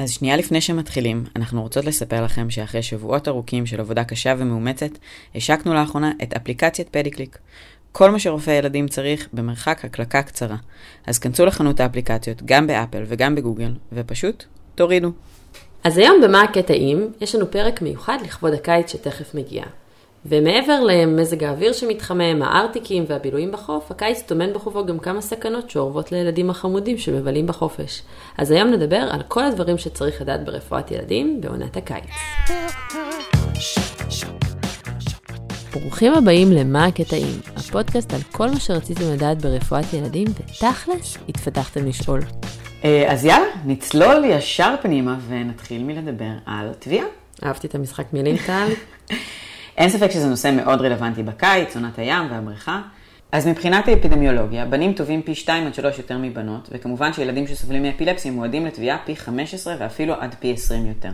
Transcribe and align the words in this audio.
אז 0.00 0.10
שנייה 0.10 0.36
לפני 0.36 0.60
שמתחילים, 0.60 1.24
אנחנו 1.36 1.62
רוצות 1.62 1.84
לספר 1.84 2.24
לכם 2.24 2.50
שאחרי 2.50 2.82
שבועות 2.82 3.28
ארוכים 3.28 3.66
של 3.66 3.80
עבודה 3.80 4.04
קשה 4.04 4.34
ומאומצת, 4.38 4.90
השקנו 5.34 5.74
לאחרונה 5.74 6.12
את 6.22 6.34
אפליקציית 6.34 6.88
פדיקליק. 6.88 7.38
כל 7.92 8.10
מה 8.10 8.18
שרופא 8.18 8.50
ילדים 8.50 8.88
צריך 8.88 9.28
במרחק 9.32 9.84
הקלקה 9.84 10.22
קצרה. 10.22 10.56
אז 11.06 11.18
כנסו 11.18 11.46
לחנות 11.46 11.80
האפליקציות, 11.80 12.42
גם 12.44 12.66
באפל 12.66 13.02
וגם 13.06 13.34
בגוגל, 13.34 13.74
ופשוט 13.92 14.44
תורידו. 14.74 15.10
אז 15.84 15.98
היום 15.98 16.20
במה 16.24 16.42
הקטע 16.42 16.74
אם, 16.74 17.06
יש 17.20 17.34
לנו 17.34 17.50
פרק 17.50 17.82
מיוחד 17.82 18.18
לכבוד 18.24 18.52
הקיץ 18.52 18.92
שתכף 18.92 19.34
מגיע. 19.34 19.64
ומעבר 20.26 20.80
למזג 20.80 21.44
האוויר 21.44 21.72
שמתחמם, 21.72 22.42
הארטיקים 22.42 23.04
והבילויים 23.08 23.52
בחוף, 23.52 23.90
הקיץ 23.90 24.22
טומן 24.22 24.52
בחובו 24.52 24.86
גם 24.86 24.98
כמה 24.98 25.20
סכנות 25.20 25.70
שאורבות 25.70 26.12
לילדים 26.12 26.50
החמודים 26.50 26.98
שמבלים 26.98 27.46
בחופש. 27.46 28.02
אז 28.38 28.50
היום 28.50 28.68
נדבר 28.68 29.08
על 29.10 29.22
כל 29.28 29.44
הדברים 29.44 29.78
שצריך 29.78 30.20
לדעת 30.20 30.44
ברפואת 30.44 30.90
ילדים 30.90 31.40
בעונת 31.40 31.76
הקיץ. 31.76 32.04
ברוכים 35.72 36.14
הבאים 36.14 36.52
למה 36.52 36.84
הקטעים, 36.84 37.40
הפודקאסט 37.56 38.12
על 38.12 38.20
כל 38.32 38.50
מה 38.50 38.60
שרציתם 38.60 39.12
לדעת 39.12 39.42
ברפואת 39.42 39.94
ילדים, 39.94 40.26
ותכלס, 40.28 41.18
התפתחתם 41.28 41.86
לשאול. 41.86 42.20
אה, 42.84 43.12
אז 43.12 43.24
יאללה, 43.24 43.46
נצלול 43.64 44.24
ישר 44.24 44.74
פנימה 44.82 45.16
ונתחיל 45.28 45.84
מלדבר 45.84 46.32
על 46.46 46.72
תביעה. 46.78 47.06
אהבתי 47.44 47.66
את 47.66 47.74
המשחק 47.74 48.12
מילים 48.12 48.36
טל. 48.46 48.68
אין 49.80 49.88
ספק 49.88 50.10
שזה 50.10 50.28
נושא 50.28 50.50
מאוד 50.56 50.80
רלוונטי 50.80 51.22
בקיץ, 51.22 51.76
עונת 51.76 51.98
הים 51.98 52.26
והבריכה. 52.30 52.80
אז 53.32 53.46
מבחינת 53.46 53.88
האפידמיולוגיה, 53.88 54.64
בנים 54.64 54.92
טובים 54.92 55.22
פי 55.22 55.34
2 55.34 55.66
עד 55.66 55.74
3 55.74 55.98
יותר 55.98 56.18
מבנות, 56.18 56.68
וכמובן 56.72 57.12
שילדים 57.12 57.46
שסובלים 57.46 57.82
מאפילפסיה 57.82 58.32
מועדים 58.32 58.66
לתביעה 58.66 58.98
פי 59.04 59.16
15 59.16 59.74
ואפילו 59.78 60.14
עד 60.14 60.34
פי 60.40 60.52
20 60.52 60.86
יותר. 60.86 61.08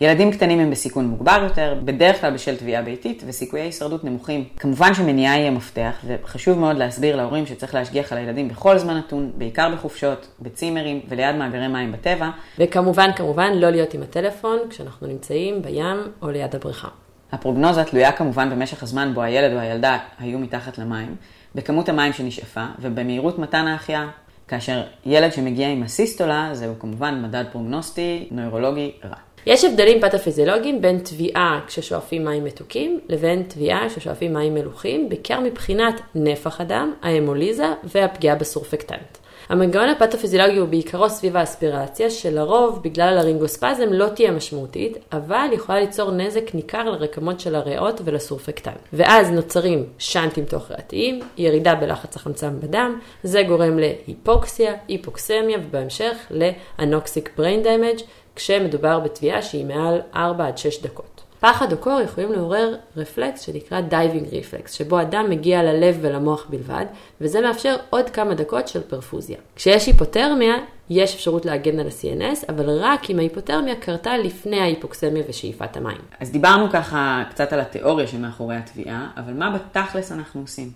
ילדים 0.00 0.32
קטנים 0.32 0.58
הם 0.58 0.70
בסיכון 0.70 1.06
מוגבר 1.06 1.40
יותר, 1.42 1.74
בדרך 1.84 2.20
כלל 2.20 2.34
בשל 2.34 2.56
תביעה 2.56 2.82
ביתית, 2.82 3.22
וסיכויי 3.26 3.62
הישרדות 3.62 4.04
נמוכים. 4.04 4.44
כמובן 4.56 4.94
שמניעה 4.94 5.34
היא 5.34 5.46
המפתח, 5.46 6.04
וחשוב 6.06 6.58
מאוד 6.58 6.76
להסביר 6.76 7.16
להורים 7.16 7.46
שצריך 7.46 7.74
להשגיח 7.74 8.12
על 8.12 8.18
הילדים 8.18 8.48
בכל 8.48 8.78
זמן 8.78 8.96
נתון, 8.96 9.32
בעיקר 9.34 9.70
בחופשות, 9.74 10.28
בצימרים 10.40 11.00
וליד 11.08 11.36
מאגרי 11.36 11.68
מים 11.68 11.92
בטבע. 11.92 12.30
וכמובן, 12.58 13.10
כמובן, 13.16 13.52
לא 13.54 13.70
להיות 13.70 13.94
עם 13.94 14.02
הטלפון 14.02 14.58
כשאנחנו 14.70 15.06
נמצאים 15.06 15.62
בים 15.62 15.96
או 16.22 16.30
ליד 16.30 16.54
הבריכה. 16.54 16.88
הפרוגנוזה 17.34 17.84
תלויה 17.84 18.12
כמובן 18.12 18.50
במשך 18.50 18.82
הזמן 18.82 19.14
בו 19.14 19.22
הילד 19.22 19.52
או 19.52 19.58
הילדה 19.58 19.98
היו 20.18 20.38
מתחת 20.38 20.78
למים, 20.78 21.16
בכמות 21.54 21.88
המים 21.88 22.12
שנשאפה 22.12 22.64
ובמהירות 22.80 23.38
מתן 23.38 23.66
ההחייאה. 23.66 24.06
כאשר 24.48 24.82
ילד 25.06 25.32
שמגיע 25.32 25.68
עם 25.68 25.82
הסיסטולה, 25.82 26.48
זהו 26.52 26.74
כמובן 26.78 27.22
מדד 27.22 27.44
פרוגנוסטי, 27.52 28.28
נוירולוגי 28.30 28.92
רע. 29.04 29.16
יש 29.46 29.64
הבדלים 29.64 30.00
פתופיזיולוגיים 30.00 30.82
בין 30.82 30.98
תביעה 30.98 31.60
כששואפים 31.66 32.24
מים 32.24 32.44
מתוקים 32.44 33.00
לבין 33.08 33.42
תביעה 33.42 33.88
כששואפים 33.88 34.34
מים 34.34 34.54
מלוכים, 34.54 35.08
בעיקר 35.08 35.40
מבחינת 35.40 36.00
נפח 36.14 36.60
הדם, 36.60 36.92
ההמוליזה 37.02 37.66
והפגיעה 37.84 38.36
בסורפקטנט. 38.36 39.18
המנגנון 39.48 39.88
הפתופיזיולוגי 39.88 40.56
הוא 40.56 40.68
בעיקרו 40.68 41.10
סביב 41.10 41.36
האספירציה, 41.36 42.10
שלרוב 42.10 42.80
בגלל 42.82 43.18
הרינגוספזם 43.18 43.92
לא 43.92 44.08
תהיה 44.08 44.30
משמעותית, 44.30 44.98
אבל 45.12 45.48
יכולה 45.52 45.80
ליצור 45.80 46.10
נזק 46.10 46.54
ניכר 46.54 46.90
לרקמות 46.90 47.40
של 47.40 47.54
הריאות 47.54 48.00
ולסורפקטן. 48.04 48.72
ואז 48.92 49.30
נוצרים 49.30 49.84
שאנטים 49.98 50.44
תוך 50.44 50.70
ריאתיים, 50.70 51.20
ירידה 51.36 51.74
בלחץ 51.74 52.16
החמצן 52.16 52.60
בדם, 52.60 52.98
זה 53.22 53.42
גורם 53.42 53.78
להיפוקסיה, 53.78 54.74
היפוקסמיה 54.88 55.58
ובהמשך 55.64 56.16
לאנוקסיק 56.30 57.30
בריין 57.36 57.62
דמג' 57.62 58.00
כשמדובר 58.36 59.00
בטביעה 59.00 59.42
שהיא 59.42 59.64
מעל 59.64 60.00
4 60.14 60.46
עד 60.46 60.58
6 60.58 60.82
דקות. 60.82 61.13
פחד 61.44 61.72
או 61.72 61.78
קור 61.78 62.00
יכולים 62.00 62.32
לעורר 62.32 62.76
רפלקס 62.96 63.40
שנקרא 63.40 63.80
diving 63.80 64.28
reflex, 64.28 64.72
שבו 64.72 65.00
הדם 65.00 65.30
מגיע 65.30 65.62
ללב 65.62 65.98
ולמוח 66.00 66.46
בלבד, 66.50 66.84
וזה 67.20 67.40
מאפשר 67.40 67.76
עוד 67.90 68.10
כמה 68.10 68.34
דקות 68.34 68.68
של 68.68 68.80
פרפוזיה. 68.82 69.36
כשיש 69.56 69.86
היפותרמיה, 69.86 70.54
יש 70.90 71.14
אפשרות 71.14 71.44
להגן 71.44 71.80
על 71.80 71.86
ה-CNS, 71.86 72.44
אבל 72.48 72.64
רק 72.68 73.10
אם 73.10 73.18
ההיפותרמיה 73.18 73.74
קרתה 73.74 74.18
לפני 74.18 74.60
ההיפוקסמיה 74.60 75.22
ושאיפת 75.28 75.76
המים. 75.76 76.00
אז 76.20 76.30
דיברנו 76.30 76.70
ככה 76.70 77.22
קצת 77.30 77.52
על 77.52 77.60
התיאוריה 77.60 78.06
שמאחורי 78.06 78.56
הטביעה, 78.56 79.08
אבל 79.16 79.32
מה 79.32 79.50
בתכלס 79.50 80.12
אנחנו 80.12 80.40
עושים? 80.40 80.70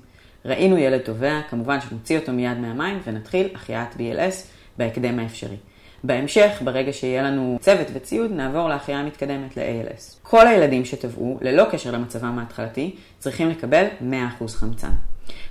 ראינו 0.45 0.79
ילד 0.79 1.01
טובע, 1.01 1.41
כמובן 1.51 1.81
שנוציא 1.81 2.19
אותו 2.19 2.33
מיד 2.33 2.59
מהמים 2.59 3.01
ונתחיל 3.07 3.49
החייאת 3.55 3.95
BLS 3.95 4.35
בהקדם 4.79 5.19
האפשרי. 5.19 5.57
בהמשך, 6.05 6.63
ברגע 6.65 6.93
שיהיה 6.93 7.23
לנו 7.23 7.59
צוות 7.61 7.87
וציוד, 7.93 8.33
נעבור 8.33 8.69
להחייאה 8.69 9.03
מתקדמת 9.03 9.57
ל-ALS. 9.57 10.17
כל 10.23 10.47
הילדים 10.47 10.85
שטבעו, 10.85 11.39
ללא 11.41 11.65
קשר 11.71 11.91
למצבם 11.91 12.39
ההתחלתי, 12.39 12.95
צריכים 13.19 13.49
לקבל 13.49 13.87
100% 14.41 14.49
חמצן. 14.49 14.91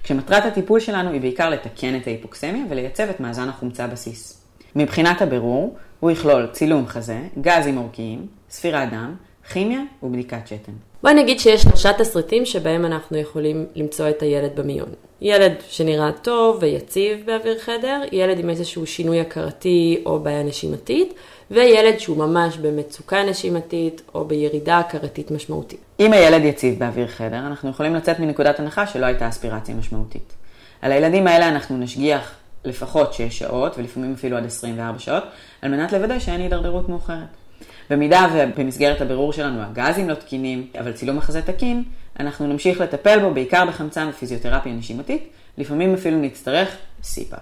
כשמטרת 0.03 0.45
הטיפול 0.45 0.79
שלנו 0.79 1.11
היא 1.11 1.21
בעיקר 1.21 1.49
לתקן 1.49 1.95
את 1.95 2.07
ההיפוקסמיה 2.07 2.63
ולייצב 2.69 3.09
את 3.09 3.19
מאזן 3.19 3.49
החומצה 3.49 3.87
בסיס. 3.87 4.43
מבחינת 4.75 5.21
הבירור, 5.21 5.77
הוא 5.99 6.11
יכלול 6.11 6.47
צילום 6.51 6.87
חזה, 6.87 7.19
גזים 7.41 7.77
עורקיים, 7.77 8.27
ספירת 8.49 8.89
דם, 8.91 9.15
כימיה 9.51 9.81
ובדיקת 10.03 10.47
שתן. 10.47 10.71
בואי 11.03 11.13
נגיד 11.13 11.39
שיש 11.39 11.61
שלושה 11.61 11.93
תסריטים 11.93 12.45
שבהם 12.45 12.85
אנחנו 12.85 13.17
יכולים 13.17 13.65
למצוא 13.75 14.09
את 14.09 14.21
הילד 14.21 14.51
במיון. 14.55 14.89
ילד 15.21 15.53
שנראה 15.69 16.11
טוב 16.11 16.57
ויציב 16.61 17.23
באוויר 17.25 17.59
חדר, 17.59 18.01
ילד 18.11 18.39
עם 18.39 18.49
איזשהו 18.49 18.85
שינוי 18.85 19.21
הכרתי 19.21 20.03
או 20.05 20.19
בעיה 20.19 20.43
נשימתית, 20.43 21.13
וילד 21.51 21.99
שהוא 21.99 22.17
ממש 22.17 22.57
במצוקה 22.57 23.23
נשימתית 23.23 24.01
או 24.13 24.25
בירידה 24.25 24.77
הכרתית 24.77 25.31
משמעותית. 25.31 25.79
אם 25.99 26.13
הילד 26.13 26.43
יציב 26.43 26.79
באוויר 26.79 27.07
חדר, 27.07 27.39
אנחנו 27.47 27.69
יכולים 27.69 27.95
לצאת 27.95 28.19
מנקודת 28.19 28.59
הנחה 28.59 28.87
שלא 28.87 29.05
הייתה 29.05 29.29
אספירציה 29.29 29.75
משמעותית. 29.75 30.33
על 30.81 30.91
הילדים 30.91 31.27
האלה 31.27 31.49
אנחנו 31.49 31.77
נשגיח 31.77 32.31
לפחות 32.65 33.13
6 33.13 33.21
שעות, 33.39 33.77
ולפעמים 33.77 34.13
אפילו 34.13 34.37
עד 34.37 34.45
24 34.45 34.99
שעות, 34.99 35.23
על 35.61 35.71
מנת 35.71 35.93
לוודא 35.93 36.19
שאין 36.19 36.41
הידרדרות 36.41 36.89
מאוחרת. 36.89 37.46
במידה 37.89 38.27
ובמסגרת 38.33 39.01
הבירור 39.01 39.33
שלנו 39.33 39.61
הגזים 39.61 40.09
לא 40.09 40.13
תקינים, 40.13 40.67
אבל 40.79 40.91
צילום 40.91 41.17
החזה 41.17 41.41
תקין, 41.41 41.83
אנחנו 42.19 42.47
נמשיך 42.47 42.81
לטפל 42.81 43.19
בו 43.19 43.33
בעיקר 43.33 43.65
בחמצן 43.65 44.07
ופיזיותרפיה 44.09 44.73
נשימתית, 44.73 45.27
לפעמים 45.57 45.93
אפילו 45.93 46.17
נצטרך 46.17 46.75
סיפה. 47.03 47.37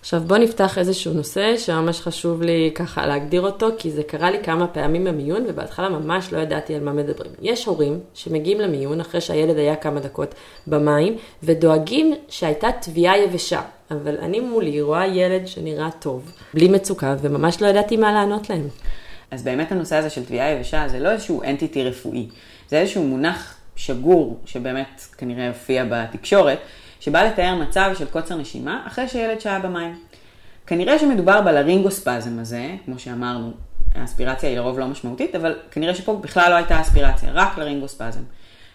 עכשיו 0.00 0.20
בוא 0.20 0.38
נפתח 0.38 0.78
איזשהו 0.78 1.12
נושא 1.12 1.56
שממש 1.56 2.00
חשוב 2.00 2.42
לי 2.42 2.70
ככה 2.74 3.06
להגדיר 3.06 3.40
אותו, 3.42 3.68
כי 3.78 3.90
זה 3.90 4.02
קרה 4.02 4.30
לי 4.30 4.38
כמה 4.42 4.66
פעמים 4.66 5.04
במיון, 5.04 5.44
ובהתחלה 5.48 5.88
ממש 5.88 6.32
לא 6.32 6.38
ידעתי 6.38 6.74
על 6.74 6.82
מה 6.82 6.92
מדברים. 6.92 7.32
יש 7.42 7.64
הורים 7.64 8.00
שמגיעים 8.14 8.60
למיון 8.60 9.00
אחרי 9.00 9.20
שהילד 9.20 9.58
היה 9.58 9.76
כמה 9.76 10.00
דקות 10.00 10.34
במים, 10.66 11.16
ודואגים 11.42 12.14
שהייתה 12.28 12.68
תביעה 12.80 13.18
יבשה. 13.18 13.60
אבל 13.90 14.16
אני 14.18 14.40
מולי 14.40 14.80
רואה 14.80 15.06
ילד 15.06 15.46
שנראה 15.46 15.90
טוב, 15.98 16.32
בלי 16.54 16.68
מצוקה, 16.68 17.16
וממש 17.20 17.62
לא 17.62 17.66
ידעתי 17.66 17.96
מה 17.96 18.12
לענות 18.12 18.50
להם. 18.50 18.68
אז 19.30 19.42
באמת 19.42 19.72
הנושא 19.72 19.96
הזה 19.96 20.10
של 20.10 20.24
תביעה 20.24 20.50
יבשה 20.50 20.88
זה 20.88 20.98
לא 20.98 21.10
איזשהו 21.10 21.42
אנטיטי 21.42 21.84
רפואי, 21.84 22.28
זה 22.68 22.80
איזשהו 22.80 23.04
מונח 23.04 23.56
שגור, 23.76 24.40
שבאמת 24.46 25.06
כנראה 25.18 25.48
הופיע 25.48 25.84
בתקשורת, 25.90 26.58
שבא 27.00 27.22
לתאר 27.22 27.54
מצב 27.54 27.90
של 27.98 28.06
קוצר 28.06 28.36
נשימה 28.36 28.84
אחרי 28.86 29.08
שילד 29.08 29.40
שהה 29.40 29.58
במים. 29.58 29.98
כנראה 30.66 30.98
שמדובר 30.98 31.40
בלרינגוספזם 31.40 32.38
הזה, 32.38 32.66
כמו 32.84 32.98
שאמרנו, 32.98 33.52
האספירציה 33.94 34.48
היא 34.48 34.58
לרוב 34.58 34.78
לא 34.78 34.86
משמעותית, 34.86 35.34
אבל 35.34 35.56
כנראה 35.70 35.94
שפה 35.94 36.16
בכלל 36.22 36.50
לא 36.50 36.54
הייתה 36.54 36.80
אספירציה, 36.80 37.30
רק 37.32 37.58
לרינגוספזם. 37.58 38.20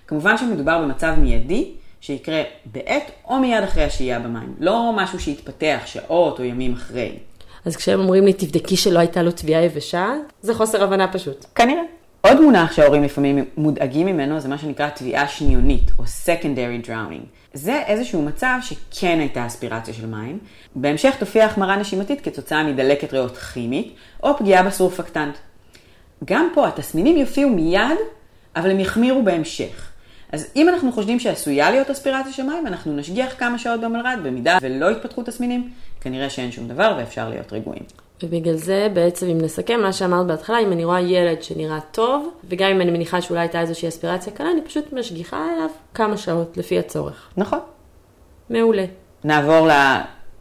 כמובן 0.07 0.37
שמדובר 0.37 0.81
במצב 0.81 1.13
מיידי, 1.17 1.71
שיקרה 2.01 2.41
בעת 2.65 3.11
או 3.25 3.39
מיד 3.39 3.63
אחרי 3.63 3.83
השהייה 3.83 4.19
במים, 4.19 4.55
לא 4.59 4.93
משהו 4.95 5.19
שיתפתח 5.19 5.81
שעות 5.85 6.39
או 6.39 6.43
ימים 6.43 6.73
אחרי. 6.73 7.17
אז 7.65 7.75
כשהם 7.75 7.99
אומרים 7.99 8.25
לי, 8.25 8.33
תבדקי 8.33 8.77
שלא 8.77 8.99
הייתה 8.99 9.21
לו 9.21 9.31
תביעה 9.31 9.63
יבשה, 9.63 10.13
זה 10.41 10.53
חוסר 10.53 10.83
הבנה 10.83 11.13
פשוט. 11.13 11.45
כנראה. 11.55 11.81
עוד 12.21 12.41
מונח 12.41 12.71
שההורים 12.71 13.03
לפעמים 13.03 13.45
מודאגים 13.57 14.07
ממנו 14.07 14.39
זה 14.39 14.47
מה 14.47 14.57
שנקרא 14.57 14.89
תביעה 14.89 15.27
שניונית, 15.27 15.91
או 15.99 16.03
secondary 16.03 16.87
drowning. 16.87 17.25
זה 17.53 17.81
איזשהו 17.85 18.21
מצב 18.21 18.57
שכן 18.61 19.19
הייתה 19.19 19.47
אספירציה 19.47 19.93
של 19.93 20.05
מים. 20.05 20.39
בהמשך 20.75 21.15
תופיע 21.19 21.45
החמרה 21.45 21.75
נשימתית 21.75 22.21
כתוצאה 22.21 22.63
מדלקת 22.63 23.13
ריאות 23.13 23.37
כימית, 23.37 23.93
או 24.23 24.37
פגיעה 24.37 24.63
בסורפקטנט. 24.63 25.37
גם 26.25 26.49
פה 26.53 26.67
התסמינים 26.67 27.17
יופיעו 27.17 27.49
מיד, 27.49 27.97
אבל 28.55 28.71
הם 28.71 28.79
יחמירו 28.79 29.23
בהמשך. 29.23 29.92
אז 30.33 30.47
אם 30.55 30.69
אנחנו 30.69 30.91
חושדים 30.91 31.19
שעשויה 31.19 31.71
להיות 31.71 31.89
אספירציה 31.89 32.33
של 32.33 32.43
מים, 32.43 32.67
אנחנו 32.67 32.95
נשגיח 32.95 33.33
כמה 33.37 33.57
שעות 33.57 33.81
במלר"ד, 33.81 34.17
במידה 34.23 34.57
ולא 34.61 34.91
יתפתחו 34.91 35.23
תסמינים, 35.23 35.71
כנראה 36.01 36.29
שאין 36.29 36.51
שום 36.51 36.67
דבר 36.67 36.95
ואפשר 36.97 37.29
להיות 37.29 37.53
רגועים. 37.53 37.83
ובגלל 38.23 38.55
זה 38.55 38.87
בעצם 38.93 39.27
אם 39.27 39.37
נסכם 39.37 39.81
מה 39.81 39.93
שאמרת 39.93 40.27
בהתחלה, 40.27 40.59
אם 40.59 40.71
אני 40.71 40.85
רואה 40.85 41.01
ילד 41.01 41.43
שנראה 41.43 41.79
טוב, 41.91 42.33
וגם 42.49 42.69
אם 42.69 42.81
אני 42.81 42.91
מניחה 42.91 43.21
שאולי 43.21 43.41
הייתה 43.41 43.61
איזושהי 43.61 43.87
אספירציה 43.87 44.33
קלה, 44.33 44.51
אני 44.51 44.61
פשוט 44.61 44.93
משגיחה 44.93 45.37
עליו 45.37 45.69
כמה 45.93 46.17
שעות 46.17 46.57
לפי 46.57 46.79
הצורך. 46.79 47.29
נכון. 47.37 47.59
מעולה. 48.49 48.85
נעבור 49.23 49.67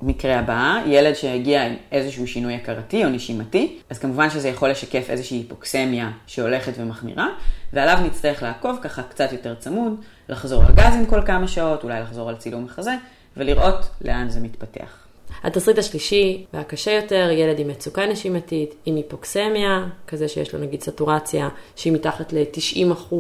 המקרה 0.02 0.38
הבא, 0.38 0.82
ילד 0.86 1.14
שהגיע 1.14 1.66
עם 1.66 1.74
איזשהו 1.92 2.26
שינוי 2.26 2.54
הכרתי 2.54 3.04
או 3.04 3.08
נשימתי, 3.08 3.78
אז 3.90 3.98
כמובן 3.98 4.30
שזה 4.30 4.48
יכול 4.48 4.70
לשקף 4.70 5.10
איזושהי 5.10 5.36
היפוקסמיה 5.38 6.10
שהולכת 6.26 6.72
ומחמירה, 6.76 7.28
ועליו 7.72 7.98
נצטרך 8.06 8.42
לעקוב 8.42 8.78
ככה 8.82 9.02
קצת 9.02 9.32
יותר 9.32 9.54
צמוד, 9.54 10.00
לחזור 10.28 10.62
על 10.62 10.72
גזים 10.72 11.06
כל 11.06 11.22
כמה 11.26 11.48
שעות, 11.48 11.84
אולי 11.84 12.00
לחזור 12.00 12.28
על 12.28 12.36
צילום 12.36 12.64
מחזה, 12.64 12.92
ולראות 13.36 13.90
לאן 14.00 14.28
זה 14.28 14.40
מתפתח. 14.40 15.06
התסריט 15.42 15.78
השלישי 15.78 16.44
והקשה 16.52 16.90
יותר, 16.90 17.28
ילד 17.32 17.58
עם 17.58 17.68
מצוקה 17.68 18.06
נשימתית, 18.06 18.74
עם 18.84 18.96
היפוקסמיה, 18.96 19.86
כזה 20.06 20.28
שיש 20.28 20.54
לו 20.54 20.60
נגיד 20.60 20.82
סטורציה 20.82 21.48
שהיא 21.76 21.92
מתחת 21.92 22.32
ל-90% 22.32 23.14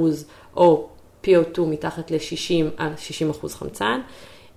או 0.56 0.88
PO2 1.24 1.60
מתחת 1.60 2.10
ל-60 2.10 2.64
על 2.76 2.92
60% 3.44 3.48
חמצן, 3.48 4.00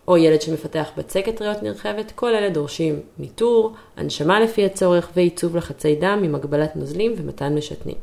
או 0.07 0.17
ילד 0.17 0.41
שמפתח 0.41 0.89
בצקת 0.97 1.41
ריאות 1.41 1.63
נרחבת, 1.63 2.11
כל 2.15 2.35
אלה 2.35 2.49
דורשים 2.49 2.99
ניטור, 3.17 3.73
הנשמה 3.97 4.39
לפי 4.39 4.65
הצורך 4.65 5.09
ועיצוב 5.15 5.57
לחצי 5.57 5.95
דם 5.95 6.21
עם 6.23 6.35
הגבלת 6.35 6.75
נוזלים 6.75 7.13
ומתן 7.17 7.55
משתנים. 7.55 7.95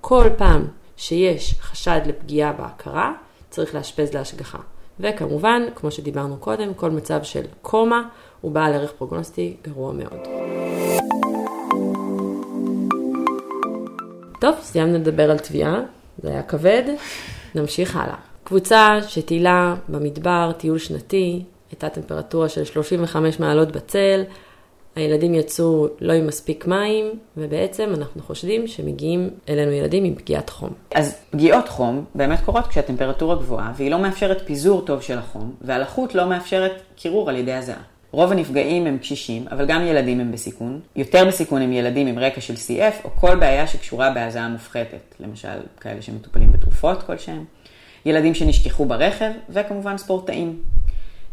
כל 0.00 0.26
פעם 0.36 0.66
שיש 0.96 1.54
חשד 1.60 2.00
לפגיעה 2.06 2.52
בהכרה, 2.52 3.12
צריך 3.50 3.74
לאשפז 3.74 4.14
להשגחה. 4.14 4.58
וכמובן, 5.00 5.62
כמו 5.74 5.90
שדיברנו 5.90 6.36
קודם, 6.36 6.74
כל 6.74 6.90
מצב 6.90 7.22
של 7.22 7.42
קומה 7.62 8.08
הוא 8.40 8.52
בעל 8.52 8.72
ערך 8.72 8.92
פרוגנוסטי 8.92 9.56
גרוע 9.62 9.92
מאוד. 9.92 10.20
טוב, 14.40 14.54
סיימנו 14.60 14.94
לדבר 14.98 15.30
על 15.30 15.38
תביעה, 15.38 15.80
זה 16.22 16.28
היה 16.28 16.42
כבד, 16.42 16.82
נמשיך 17.54 17.96
הלאה. 17.96 18.35
קבוצה 18.46 18.98
שטיילה 19.08 19.74
במדבר, 19.88 20.52
טיול 20.56 20.78
שנתי, 20.78 21.42
הייתה 21.70 21.88
טמפרטורה 21.88 22.48
של 22.48 22.64
35 22.64 23.40
מעלות 23.40 23.72
בצל, 23.72 24.22
הילדים 24.96 25.34
יצאו 25.34 25.88
לא 26.00 26.12
עם 26.12 26.26
מספיק 26.26 26.66
מים, 26.66 27.06
ובעצם 27.36 27.92
אנחנו 27.94 28.22
חושדים 28.22 28.66
שמגיעים 28.66 29.30
אלינו 29.48 29.72
ילדים 29.72 30.04
עם 30.04 30.14
פגיעת 30.14 30.50
חום. 30.50 30.70
אז 30.94 31.18
פגיעות 31.30 31.68
חום 31.68 32.04
באמת 32.14 32.38
קורות 32.44 32.66
כשהטמפרטורה 32.66 33.36
גבוהה, 33.36 33.72
והיא 33.76 33.90
לא 33.90 33.98
מאפשרת 33.98 34.42
פיזור 34.46 34.80
טוב 34.80 35.02
של 35.02 35.18
החום, 35.18 35.54
והלחות 35.60 36.14
לא 36.14 36.26
מאפשרת 36.26 36.72
קירור 36.96 37.28
על 37.28 37.36
ידי 37.36 37.52
הזיעה. 37.52 37.80
רוב 38.10 38.32
הנפגעים 38.32 38.86
הם 38.86 38.98
קשישים, 38.98 39.44
אבל 39.50 39.66
גם 39.66 39.82
ילדים 39.82 40.20
הם 40.20 40.32
בסיכון. 40.32 40.80
יותר 40.96 41.24
בסיכון 41.24 41.62
הם 41.62 41.72
ילדים 41.72 42.06
עם 42.06 42.18
רקע 42.18 42.40
של 42.40 42.54
CF, 42.54 43.04
או 43.04 43.10
כל 43.10 43.36
בעיה 43.36 43.66
שקשורה 43.66 44.10
בהזעה 44.10 44.48
מופחתת, 44.48 45.14
למשל 45.20 45.58
כאלה 45.80 46.02
שמטופלים 46.02 46.52
בתרופות 46.52 47.02
כלשהם. 47.02 47.44
ילדים 48.06 48.34
שנשכחו 48.34 48.84
ברכב, 48.84 49.30
וכמובן 49.48 49.98
ספורטאים. 49.98 50.62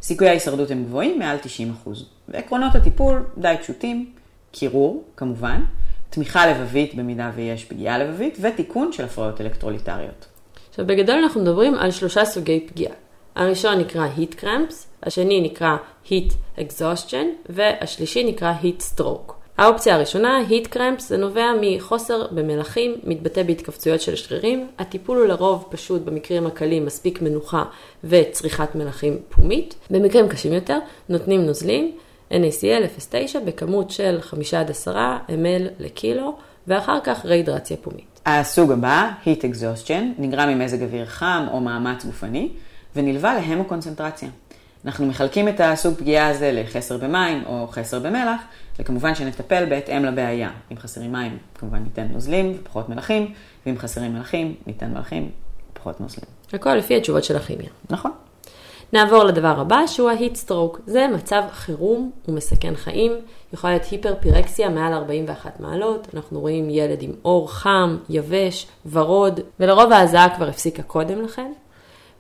סיכויי 0.01 0.29
ההישרדות 0.29 0.71
הם 0.71 0.83
גבוהים, 0.83 1.19
מעל 1.19 1.37
90%. 1.85 1.89
ועקרונות 2.27 2.75
הטיפול 2.75 3.23
די 3.37 3.55
פשוטים, 3.61 4.11
קירור, 4.51 5.03
כמובן, 5.17 5.61
תמיכה 6.09 6.47
לבבית 6.47 6.95
במידה 6.95 7.31
ויש 7.35 7.65
פגיעה 7.65 7.97
לבבית, 7.97 8.37
ותיקון 8.41 8.91
של 8.91 9.05
הפרעות 9.05 9.41
אלקטרוליטריות. 9.41 10.25
עכשיו, 10.69 10.87
בגדול 10.87 11.15
אנחנו 11.15 11.41
מדברים 11.41 11.75
על 11.75 11.91
שלושה 11.91 12.25
סוגי 12.25 12.67
פגיעה. 12.67 12.93
הראשון 13.35 13.79
נקרא 13.79 14.07
heat 14.17 14.41
cramps, 14.41 14.73
השני 15.03 15.41
נקרא 15.41 15.77
heat 16.05 16.57
exhaustion, 16.57 17.25
והשלישי 17.49 18.23
נקרא 18.23 18.53
heat 18.61 18.99
stroke. 18.99 19.42
האופציה 19.57 19.95
הראשונה, 19.95 20.39
heat 20.49 20.75
cramps, 20.75 20.99
זה 20.99 21.17
נובע 21.17 21.51
מחוסר 21.61 22.27
במלחים, 22.31 22.95
מתבטא 23.03 23.43
בהתכווצויות 23.43 24.01
של 24.01 24.15
שרירים. 24.15 24.67
הטיפול 24.79 25.17
הוא 25.17 25.27
לרוב 25.27 25.67
פשוט 25.71 26.01
במקרים 26.01 26.47
הקלים 26.47 26.85
מספיק 26.85 27.21
מנוחה 27.21 27.63
וצריכת 28.03 28.75
מלחים 28.75 29.17
פומית. 29.29 29.75
במקרים 29.89 30.29
קשים 30.29 30.53
יותר, 30.53 30.79
נותנים 31.09 31.45
נוזלים, 31.45 31.91
NaCl 32.31 33.13
0.9 33.13 33.39
בכמות 33.45 33.91
של 33.91 34.17
5 34.21 34.53
עד 34.53 34.69
10 34.69 34.95
ml 35.29 35.69
לקילו, 35.79 36.37
ואחר 36.67 36.99
כך 37.03 37.25
רהידרציה 37.25 37.77
פומית. 37.77 38.19
הסוג 38.25 38.71
הבא, 38.71 39.09
heat 39.25 39.39
exhaustion, 39.39 40.03
נגרם 40.17 40.49
ממזג 40.49 40.83
אוויר 40.83 41.05
חם 41.05 41.45
או 41.51 41.59
מאמץ 41.59 42.05
גופני, 42.05 42.49
ונלווה 42.95 43.33
להמוקונצנטרציה. 43.33 44.29
אנחנו 44.85 45.05
מחלקים 45.05 45.47
את 45.47 45.59
הסוג 45.59 45.93
פגיעה 45.97 46.27
הזה 46.27 46.51
לחסר 46.51 46.97
במים 46.97 47.43
או 47.45 47.67
חסר 47.71 47.99
במלח, 47.99 48.41
וכמובן 48.79 49.15
שנטפל 49.15 49.65
בהתאם 49.69 50.05
לבעיה. 50.05 50.49
אם 50.71 50.77
חסרים 50.77 51.11
מים, 51.11 51.37
כמובן 51.55 51.83
ניתן 51.83 52.07
נוזלים 52.11 52.57
ופחות 52.59 52.89
מלחים, 52.89 53.33
ואם 53.65 53.77
חסרים 53.77 54.13
מלחים, 54.13 54.55
ניתן 54.67 54.93
מלחים 54.93 55.31
ופחות 55.71 56.01
נוזלים. 56.01 56.25
הכל 56.53 56.75
לפי 56.75 56.97
התשובות 56.97 57.23
של 57.23 57.35
הכימיה. 57.35 57.69
נכון. 57.89 58.11
נעבור 58.93 59.23
לדבר 59.23 59.59
הבא, 59.59 59.87
שהוא 59.87 60.09
ה-heat 60.09 60.47
stroke. 60.47 60.79
זה 60.85 61.07
מצב 61.15 61.43
חירום, 61.51 62.11
הוא 62.25 62.35
מסכן 62.35 62.75
חיים, 62.75 63.11
יכול 63.53 63.69
להיות 63.69 63.83
היפרפירקסיה 63.83 64.69
מעל 64.69 64.93
41 64.93 65.59
מעלות, 65.59 66.07
אנחנו 66.13 66.39
רואים 66.39 66.69
ילד 66.69 67.01
עם 67.01 67.11
אור 67.25 67.51
חם, 67.51 67.97
יבש, 68.09 68.67
ורוד, 68.91 69.39
ולרוב 69.59 69.91
ההזעה 69.91 70.35
כבר 70.35 70.47
הפסיקה 70.47 70.83
קודם 70.83 71.21
לכן. 71.21 71.51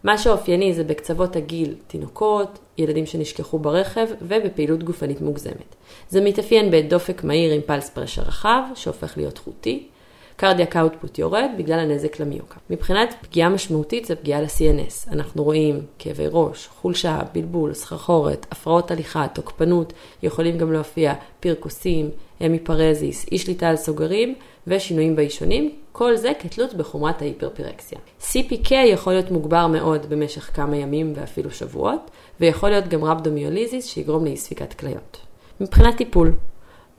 מה 0.03 0.17
שאופייני 0.17 0.73
זה 0.73 0.83
בקצוות 0.83 1.35
הגיל 1.35 1.75
תינוקות, 1.87 2.59
ילדים 2.77 3.05
שנשכחו 3.05 3.59
ברכב 3.59 4.07
ובפעילות 4.21 4.83
גופנית 4.83 5.21
מוגזמת. 5.21 5.75
זה 6.09 6.21
מתאפיין 6.21 6.71
בדופק 6.71 7.23
מהיר 7.23 7.53
עם 7.53 7.61
פלס 7.65 7.89
פרשר 7.89 8.21
רחב, 8.21 8.61
שהופך 8.75 9.17
להיות 9.17 9.37
חוטי. 9.37 9.87
קרדיאק 10.35 10.75
אאוטפוט 10.75 11.19
יורד 11.19 11.49
בגלל 11.57 11.79
הנזק 11.79 12.19
למיוקה. 12.19 12.55
מבחינת 12.69 13.15
פגיעה 13.21 13.49
משמעותית 13.49 14.05
זה 14.05 14.15
פגיעה 14.15 14.41
ל-CNS. 14.41 15.11
אנחנו 15.11 15.43
רואים 15.43 15.81
כאבי 15.99 16.25
ראש, 16.31 16.67
חולשה, 16.67 17.19
בלבול, 17.33 17.73
סחרחורת, 17.73 18.45
הפרעות 18.51 18.91
הליכה, 18.91 19.27
תוקפנות, 19.33 19.93
יכולים 20.23 20.57
גם 20.57 20.71
להופיע 20.71 21.13
פרקוסים, 21.39 22.09
המיפרזיס, 22.39 23.25
אי 23.31 23.37
שליטה 23.37 23.69
על 23.69 23.75
סוגרים 23.75 24.35
ושינויים 24.67 25.15
באישונים, 25.15 25.71
כל 25.91 26.15
זה 26.15 26.31
כתלות 26.39 26.73
בחומרת 26.73 27.21
ההיפרפירקסיה. 27.21 27.99
CPK 28.21 28.73
יכול 28.73 29.13
להיות 29.13 29.31
מוגבר 29.31 29.67
מאוד 29.67 30.05
במשך 30.09 30.49
כמה 30.53 30.77
ימים 30.77 31.13
ואפילו 31.15 31.51
שבועות, 31.51 32.11
ויכול 32.39 32.69
להיות 32.69 32.87
גם 32.87 33.03
רבדומיוליזיס 33.03 33.87
שיגרום 33.87 34.25
לאי 34.25 34.37
ספיקת 34.37 34.73
כליות. 34.73 35.17
מבחינת 35.61 35.97
טיפול, 35.97 36.35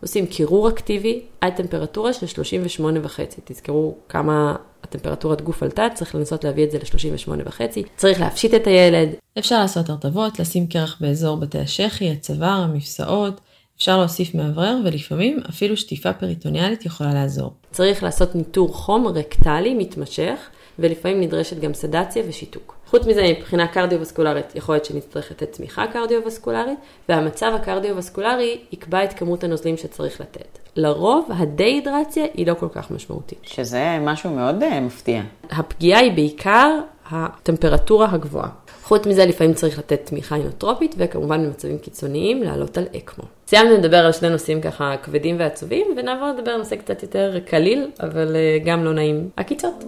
עושים 0.02 0.26
קירור 0.26 0.68
אקטיבי 0.68 1.22
עד 1.40 1.52
טמפרטורה 1.56 2.12
של 2.12 2.42
38.5. 2.42 3.20
תזכרו 3.44 3.96
כמה 4.08 4.56
הטמפרטורת 4.82 5.42
גוף 5.42 5.62
עלתה, 5.62 5.86
צריך 5.94 6.14
לנסות 6.14 6.44
להביא 6.44 6.64
את 6.64 6.70
זה 6.70 6.78
ל-38.5. 6.78 7.60
צריך 7.96 8.20
להפשיט 8.20 8.54
את 8.54 8.66
הילד. 8.66 9.08
אפשר 9.38 9.60
לעשות 9.60 9.90
הרטבות, 9.90 10.40
לשים 10.40 10.66
קרח 10.66 10.96
באזור 11.00 11.36
בתי 11.36 11.58
השחי, 11.58 12.10
הצוואר, 12.10 12.48
המפסעות. 12.48 13.40
אפשר 13.84 13.98
להוסיף 13.98 14.34
מאוורר 14.34 14.76
ולפעמים 14.84 15.40
אפילו 15.48 15.76
שטיפה 15.76 16.12
פריטוניאלית 16.12 16.86
יכולה 16.86 17.14
לעזור. 17.14 17.52
צריך 17.70 18.02
לעשות 18.02 18.34
ניטור 18.34 18.74
חום 18.74 19.06
רקטלי 19.06 19.74
מתמשך 19.74 20.38
ולפעמים 20.78 21.20
נדרשת 21.20 21.60
גם 21.60 21.74
סדציה 21.74 22.22
ושיתוק. 22.28 22.76
חוץ 22.86 23.06
מזה, 23.06 23.22
מבחינה 23.38 23.66
קרדיו-וסקולרית, 23.66 24.56
יכול 24.56 24.74
להיות 24.74 24.84
שנצטרך 24.84 25.30
לתת 25.30 25.52
תמיכה 25.52 25.86
קרדיו-וסקולרית, 25.92 26.78
והמצב 27.08 27.52
הקרדיו-וסקולרי 27.54 28.58
יקבע 28.72 29.04
את 29.04 29.12
כמות 29.12 29.44
הנוזלים 29.44 29.76
שצריך 29.76 30.20
לתת. 30.20 30.58
לרוב, 30.76 31.28
הדה-הידרציה 31.32 32.24
היא 32.34 32.46
לא 32.46 32.54
כל 32.54 32.68
כך 32.72 32.90
משמעותית. 32.90 33.38
שזה 33.42 33.98
משהו 34.00 34.30
מאוד 34.30 34.62
uh, 34.62 34.80
מפתיע. 34.80 35.22
הפגיעה 35.50 36.00
היא 36.00 36.12
בעיקר 36.12 36.78
הטמפרטורה 37.10 38.08
הגבוהה. 38.12 38.48
חוץ 38.84 39.06
מזה, 39.06 39.26
לפעמים 39.26 39.54
צריך 39.54 39.78
לתת 39.78 40.00
תמיכה 40.06 40.36
אינוטרופית, 40.36 40.94
וכמובן 40.98 41.44
במצבים 41.46 41.78
קיצוניים, 41.78 42.42
לעלות 42.42 42.78
על 42.78 42.84
אקמו. 42.96 43.24
סיימנו 43.46 43.74
לדבר 43.74 43.96
על 43.96 44.12
שני 44.12 44.30
נושאים 44.30 44.60
ככה 44.60 44.94
כבדים 45.02 45.36
ועצובים, 45.38 45.86
ונעבור 45.96 46.28
לדבר 46.28 46.50
על 46.50 46.58
נושא 46.58 46.76
קצת 46.76 47.02
יותר 47.02 47.38
קליל, 47.46 47.90
אבל 48.00 48.36
uh, 48.36 48.66
גם 48.66 48.84
לא 48.84 48.92
נעים, 48.92 49.28
עקיצות. 49.36 49.84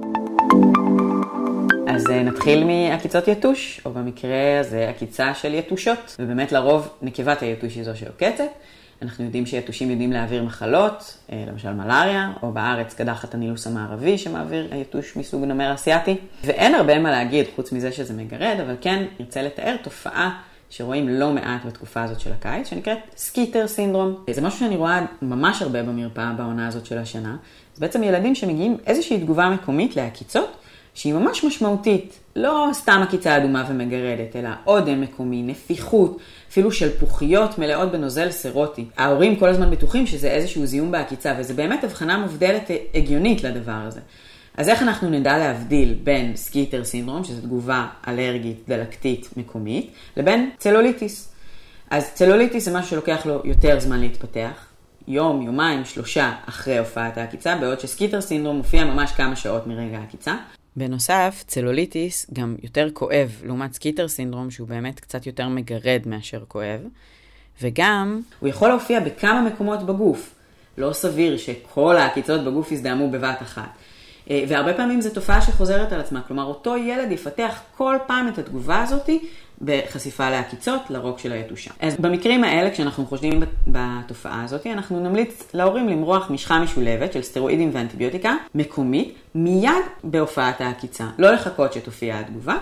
אז 1.87 2.07
נתחיל 2.11 2.65
מעקיצות 2.65 3.29
יתוש, 3.29 3.81
או 3.85 3.91
במקרה 3.91 4.61
הזה 4.61 4.89
עקיצה 4.89 5.35
של 5.35 5.55
יתושות, 5.55 6.17
ובאמת 6.19 6.53
לרוב 6.53 6.89
נקבת 7.03 7.43
היתוש 7.43 7.75
היא 7.75 7.85
זו 7.85 7.91
שעוקצת. 7.95 8.45
אנחנו 9.03 9.25
יודעים 9.25 9.47
שיתושים 9.47 9.91
יודעים 9.91 10.13
להעביר 10.13 10.43
מחלות, 10.43 11.19
למשל 11.49 11.73
מלאריה, 11.73 12.33
או 12.43 12.53
בארץ 12.53 12.95
קדחת 12.95 13.35
הנילוס 13.35 13.67
המערבי 13.67 14.19
שמעביר 14.19 14.69
היתוש 14.71 15.17
מסוג 15.17 15.45
נמר 15.45 15.75
אסיאתי. 15.75 16.17
ואין 16.45 16.75
הרבה 16.75 16.99
מה 16.99 17.11
להגיד 17.11 17.47
חוץ 17.57 17.73
מזה 17.73 17.93
שזה 17.93 18.15
מגרד, 18.15 18.57
אבל 18.67 18.75
כן 18.81 19.05
נרצה 19.21 19.43
לתאר 19.43 19.77
תופעה 19.83 20.41
שרואים 20.71 21.09
לא 21.09 21.33
מעט 21.33 21.65
בתקופה 21.65 22.03
הזאת 22.03 22.21
של 22.21 22.31
הקיץ, 22.33 22.69
שנקראת 22.69 22.99
skeeter 23.17 23.67
syndrome. 23.67 24.25
זה 24.31 24.41
משהו 24.41 24.59
שאני 24.59 24.77
רואה 24.77 25.07
ממש 25.23 25.63
הרבה 25.63 25.83
במרפאה 25.83 26.33
בעונה 26.33 26.69
הזאת 26.69 26.87
של 26.87 26.99
השנה. 26.99 27.37
זה 27.75 27.81
בעצם 27.81 28.03
ילדים 28.03 28.35
שמגיבים 28.35 28.77
איזושהי 28.87 29.21
תגובה 29.21 29.49
מקומית 29.49 29.97
לעקיצות, 29.97 30.57
שהיא 30.97 31.15
ממש 31.15 31.45
משמעותית, 31.45 32.19
לא 32.37 32.69
סתם 32.73 33.01
עקיצה 33.03 33.37
אדומה 33.37 33.65
ומגרדת, 33.69 34.37
אלא 34.37 34.49
אודם 34.67 35.01
מקומי, 35.01 35.43
נפיחות, 35.43 36.19
אפילו 36.51 36.73
שלפוחיות 36.73 37.59
מלאות 37.59 37.93
בנוזל 37.93 38.31
סרוזי. 38.31 38.85
ההורים 38.97 39.37
כל 39.37 39.49
הזמן 39.49 39.71
בטוחים 39.71 40.07
שזה 40.07 40.29
איזשהו 40.29 40.67
זיהום 40.67 40.91
בעקיצה, 40.91 41.35
וזה 41.39 41.55
באמת 41.55 41.85
הבחנה 41.85 42.19
מובדלת 42.19 42.71
הגיונית 42.95 43.45
לדבר 43.45 43.81
הזה. 43.87 44.01
אז 44.57 44.69
איך 44.69 44.83
אנחנו 44.83 45.11
נדע 45.11 45.39
להבדיל 45.39 45.95
בין 46.05 46.37
skeeter 46.37 46.85
syndrome, 46.85 47.25
שזו 47.25 47.41
תגובה 47.41 47.87
אלרגית 48.09 48.65
דלקתית 48.69 49.29
מקומית, 49.37 49.91
לבין 50.17 50.51
צלוליטיס? 50.59 51.33
אז 51.91 52.15
צלוליטיס 52.15 52.65
זה 52.65 52.79
משהו 52.79 52.91
שלוקח 52.91 53.27
לו 53.27 53.41
יותר 53.45 53.81
זמן 53.81 54.01
להתפתח, 54.01 54.67
יום, 55.09 55.43
יומיים, 55.43 55.85
שלושה 55.85 56.33
אחרי 56.49 56.79
הופעת 56.79 57.19
העקיצה, 57.19 57.57
בעוד 57.57 57.81
ש 57.81 57.90
skeeter 57.90 58.21
syndrome 58.21 58.57
מופיע 58.57 58.85
ממש 58.85 59.13
כמה 59.13 59.37
שעות 59.37 59.67
מרגע 59.67 59.99
העקיצה. 59.99 60.35
בנוסף, 60.77 61.45
צלוליטיס 61.47 62.27
גם 62.33 62.57
יותר 62.63 62.89
כואב, 62.95 63.43
לעומת 63.45 63.73
skeeter 63.75 64.09
syndrome, 64.09 64.51
שהוא 64.51 64.69
באמת 64.69 65.01
קצת 65.01 65.27
יותר 65.27 65.49
מגרד 65.49 66.03
מאשר 66.07 66.45
כואב. 66.49 66.81
וגם, 67.63 68.21
הוא 68.41 68.49
יכול 68.49 68.69
להופיע 68.69 69.01
בכמה 69.01 69.43
מקומות 69.43 69.87
בגוף. 69.87 70.35
לא 70.79 70.93
סביר 70.93 71.37
שכל 71.37 71.97
העקיצות 71.97 72.45
בגוף 72.45 72.73
יזדהמו 72.73 73.11
בבת 73.11 73.43
אחת. 73.43 73.69
אה, 74.31 74.45
והרבה 74.49 74.75
פעמים 74.75 75.01
זו 75.01 75.11
תופעה 75.11 75.41
שחוזרת 75.41 75.93
על 75.93 76.01
עצמה, 76.01 76.23
כלומר 76.23 76.45
אותו 76.45 76.77
ילד 76.77 77.13
יפתח 77.13 77.61
כל 77.77 77.97
פעם 78.07 78.29
את 78.29 78.39
התגובה 78.39 78.83
הזאתי 78.83 79.29
בחשיפה 79.63 80.31
לעקיצות 80.31 80.81
לרוק 80.91 81.19
של 81.19 81.33
היתושה. 81.33 81.71
אז 81.81 81.97
במקרים 81.97 82.45
האלה, 82.45 82.71
כשאנחנו 82.71 83.07
חושדים 83.07 83.43
בתופעה 83.67 84.45
הזאת, 84.45 84.67
אנחנו 84.67 85.01
נמליץ 85.01 85.43
להורים 85.55 85.89
למרוח 85.89 86.31
משחה 86.31 86.59
משולבת 86.59 87.13
של 87.13 87.23
סטרואידים 87.23 87.71
ואנטיביוטיקה 87.73 88.35
מקומית 88.55 89.15
מיד 89.35 89.85
בהופעת 90.05 90.61
העקיצה. 90.61 91.05
לא 91.19 91.31
לחכות 91.31 91.73
שתופיע 91.73 92.19
התגובה. 92.19 92.57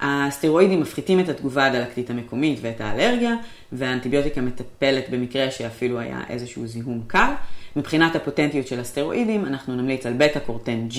הסטרואידים 0.00 0.80
מפחיתים 0.80 1.20
את 1.20 1.28
התגובה 1.28 1.66
הדלקתית 1.66 2.10
המקומית 2.10 2.58
ואת 2.62 2.80
האלרגיה, 2.80 3.34
והאנטיביוטיקה 3.72 4.40
מטפלת 4.40 5.10
במקרה 5.10 5.50
שאפילו 5.50 5.98
היה 5.98 6.20
איזשהו 6.28 6.66
זיהום 6.66 7.02
קל. 7.06 7.32
מבחינת 7.76 8.16
הפוטנטיות 8.16 8.66
של 8.66 8.80
הסטרואידים, 8.80 9.44
אנחנו 9.44 9.76
נמליץ 9.76 10.06
על 10.06 10.12
בטה 10.12 10.40
קורטן 10.40 10.88
G 10.90 10.98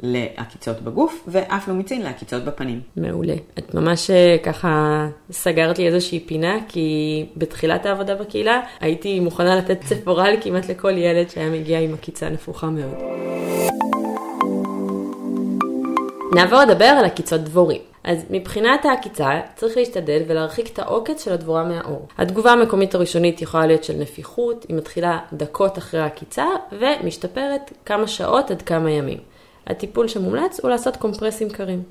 לעקיצות 0.00 0.80
בגוף, 0.80 1.24
ואפלומיצין 1.28 2.02
לעקיצות 2.02 2.44
בפנים. 2.44 2.80
מעולה. 2.96 3.34
את 3.58 3.74
ממש 3.74 4.10
אה, 4.10 4.36
ככה 4.42 5.06
סגרת 5.30 5.78
לי 5.78 5.86
איזושהי 5.86 6.20
פינה, 6.20 6.58
כי 6.68 7.26
בתחילת 7.36 7.86
העבודה 7.86 8.14
בקהילה 8.14 8.60
הייתי 8.80 9.20
מוכנה 9.20 9.56
לתת 9.56 9.80
צפורל 9.84 10.36
כמעט 10.40 10.70
לכל 10.70 10.98
ילד 10.98 11.30
שהיה 11.30 11.50
מגיע 11.50 11.80
עם 11.80 11.94
עקיצה 11.94 12.28
נפוחה 12.28 12.66
מאוד. 12.66 12.94
נעבור 16.34 16.58
לדבר 16.60 16.84
על 16.84 17.04
עקיצות 17.04 17.40
דבורים. 17.40 17.80
אז 18.04 18.24
מבחינת 18.30 18.84
העקיצה 18.84 19.40
צריך 19.56 19.76
להשתדל 19.76 20.22
ולהרחיק 20.28 20.72
את 20.72 20.78
העוקץ 20.78 21.24
של 21.24 21.32
הדבורה 21.32 21.64
מהאור. 21.64 22.08
התגובה 22.18 22.52
המקומית 22.52 22.94
הראשונית 22.94 23.42
יכולה 23.42 23.66
להיות 23.66 23.84
של 23.84 23.96
נפיחות, 23.96 24.66
היא 24.68 24.76
מתחילה 24.76 25.18
דקות 25.32 25.78
אחרי 25.78 26.00
העקיצה 26.00 26.46
ומשתפרת 26.72 27.72
כמה 27.86 28.06
שעות 28.06 28.50
עד 28.50 28.62
כמה 28.62 28.90
ימים. 28.90 29.18
הטיפול 29.66 30.08
שמומלץ 30.08 30.60
הוא 30.60 30.70
לעשות 30.70 30.96
קומפרסים 30.96 31.50
קרים. 31.50 31.82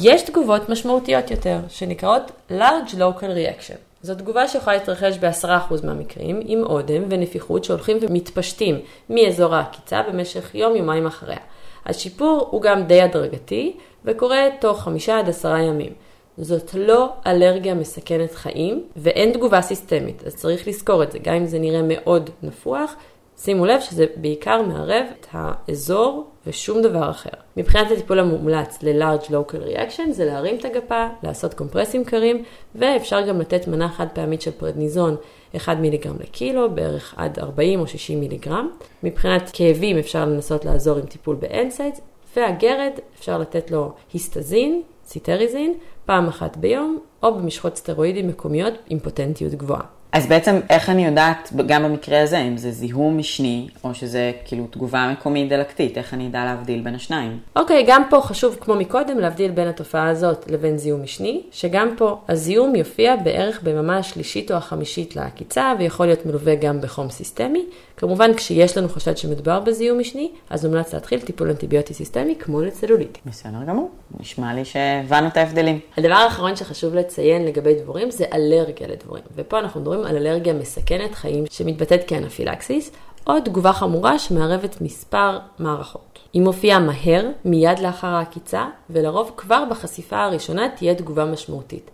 יש 0.00 0.22
תגובות 0.22 0.68
משמעותיות 0.68 1.30
יותר, 1.30 1.58
שנקראות 1.68 2.32
large 2.50 2.94
local 2.94 3.22
reaction. 3.22 3.76
זו 4.02 4.14
תגובה 4.14 4.48
שיכולה 4.48 4.76
להתרחש 4.76 5.18
ב-10% 5.18 5.86
מהמקרים, 5.86 6.40
עם 6.44 6.62
אודם 6.62 7.02
ונפיחות 7.08 7.64
שהולכים 7.64 7.96
ומתפשטים 8.00 8.80
מאזור 9.10 9.54
העקיצה 9.54 10.02
במשך 10.02 10.54
יום-יומיים 10.54 11.06
אחריה. 11.06 11.38
השיפור 11.86 12.48
הוא 12.50 12.62
גם 12.62 12.82
די 12.82 13.02
הדרגתי, 13.02 13.76
וקורה 14.04 14.42
תוך 14.60 14.82
5 14.82 15.08
עד 15.08 15.28
10 15.28 15.56
ימים. 15.56 15.92
זאת 16.38 16.74
לא 16.74 17.12
אלרגיה 17.26 17.74
מסכנת 17.74 18.34
חיים, 18.34 18.84
ואין 18.96 19.32
תגובה 19.32 19.60
סיסטמית, 19.60 20.22
אז 20.26 20.36
צריך 20.36 20.68
לזכור 20.68 21.02
את 21.02 21.12
זה, 21.12 21.18
גם 21.18 21.34
אם 21.34 21.46
זה 21.46 21.58
נראה 21.58 21.80
מאוד 21.82 22.30
נפוח, 22.42 22.94
שימו 23.38 23.66
לב 23.66 23.80
שזה 23.80 24.06
בעיקר 24.16 24.62
מערב 24.62 25.06
את 25.20 25.26
האזור 25.32 26.26
ושום 26.46 26.82
דבר 26.82 27.10
אחר. 27.10 27.30
מבחינת 27.56 27.90
הטיפול 27.90 28.20
המומלץ 28.20 28.78
ל-large 28.82 29.28
local 29.30 29.68
reaction 29.68 30.10
זה 30.10 30.24
להרים 30.24 30.56
את 30.56 30.64
הגפה, 30.64 31.06
לעשות 31.22 31.54
קומפרסים 31.54 32.04
קרים, 32.04 32.42
ואפשר 32.74 33.26
גם 33.28 33.40
לתת 33.40 33.68
מנה 33.68 33.88
חד 33.88 34.06
פעמית 34.12 34.42
של 34.42 34.50
פרדניזון 34.50 35.16
1 35.56 35.76
מיליגרם 35.76 36.16
לקילו, 36.20 36.70
בערך 36.70 37.14
עד 37.16 37.38
40 37.38 37.80
או 37.80 37.86
60 37.86 38.20
מיליגרם. 38.20 38.70
מבחינת 39.02 39.50
כאבים 39.52 39.98
אפשר 39.98 40.24
לנסות 40.24 40.64
לעזור 40.64 40.98
עם 40.98 41.06
טיפול 41.06 41.36
ב 41.36 41.44
NSAIDs, 41.44 42.00
והגרד 42.36 42.92
אפשר 43.18 43.38
לתת 43.38 43.70
לו 43.70 43.92
היסטזין, 44.12 44.82
סיטריזין, 45.04 45.74
פעם 46.06 46.28
אחת 46.28 46.56
ביום, 46.56 46.98
או 47.22 47.34
במשחות 47.34 47.76
סטרואידים 47.76 48.28
מקומיות 48.28 48.74
עם 48.88 48.98
פוטנטיות 48.98 49.52
גבוהה. 49.52 49.93
אז 50.14 50.26
בעצם 50.26 50.60
איך 50.70 50.90
אני 50.90 51.06
יודעת, 51.06 51.52
גם 51.66 51.82
במקרה 51.82 52.22
הזה, 52.22 52.38
אם 52.38 52.56
זה 52.56 52.70
זיהום 52.70 53.18
משני, 53.18 53.68
או 53.84 53.94
שזה 53.94 54.32
כאילו 54.44 54.66
תגובה 54.70 55.12
מקומית 55.12 55.48
דלקתית, 55.48 55.98
איך 55.98 56.14
אני 56.14 56.26
אדע 56.26 56.44
להבדיל 56.44 56.80
בין 56.80 56.94
השניים? 56.94 57.38
אוקיי, 57.56 57.82
okay, 57.82 57.84
גם 57.86 58.02
פה 58.10 58.20
חשוב 58.20 58.56
כמו 58.60 58.74
מקודם 58.74 59.18
להבדיל 59.18 59.50
בין 59.50 59.68
התופעה 59.68 60.08
הזאת 60.08 60.50
לבין 60.50 60.78
זיהום 60.78 61.02
משני, 61.02 61.42
שגם 61.50 61.94
פה 61.96 62.18
הזיהום 62.28 62.74
יופיע 62.74 63.16
בערך 63.16 63.62
ביממה 63.62 63.98
השלישית 63.98 64.50
או 64.50 64.56
החמישית 64.56 65.16
לעקיצה, 65.16 65.72
ויכול 65.78 66.06
להיות 66.06 66.26
מלווה 66.26 66.54
גם 66.54 66.80
בחום 66.80 67.10
סיסטמי. 67.10 67.64
כמובן, 67.96 68.34
כשיש 68.34 68.78
לנו 68.78 68.88
חשד 68.88 69.16
שמדובר 69.16 69.60
בזיהום 69.60 69.98
משני, 69.98 70.30
אז 70.50 70.66
מומלץ 70.66 70.94
להתחיל 70.94 71.20
טיפול 71.20 71.50
אנטיביוטי 71.50 71.94
סיסטמי 71.94 72.34
כמו 72.38 72.60
לצלוליטי. 72.60 73.20
בסדר 73.26 73.64
גמור, 73.66 73.90
נשמע 74.20 74.54
לי 74.54 74.64
שהבנו 74.64 75.26
את 75.26 75.36
ההבדלים. 75.36 75.80
הדבר 75.96 76.14
האחרון 76.14 76.56
שחשוב 76.56 76.94
לציין 76.94 77.44
לגבי 77.44 77.74
דבורים 77.74 78.10
זה 78.10 78.24
אלרגיה 78.32 78.88
לדבורים, 78.88 79.22
ופה 79.36 79.58
אנחנו 79.58 79.80
מדברים 79.80 80.03
על 80.06 80.16
אלרגיה 80.16 80.54
מסכנת 80.54 81.14
חיים 81.14 81.44
שמתבטאת 81.50 82.00
כאנפילקסיס, 82.06 82.90
או 83.26 83.40
תגובה 83.40 83.72
חמורה 83.72 84.18
שמערבת 84.18 84.80
מספר 84.80 85.38
מערכות. 85.58 86.18
היא 86.32 86.42
מופיעה 86.42 86.78
מהר, 86.78 87.26
מיד 87.44 87.78
לאחר 87.78 88.06
העקיצה, 88.06 88.66
ולרוב 88.90 89.32
כבר 89.36 89.64
בחשיפה 89.70 90.24
הראשונה 90.24 90.68
תהיה 90.68 90.94
תגובה 90.94 91.24
משמעותית. 91.24 91.90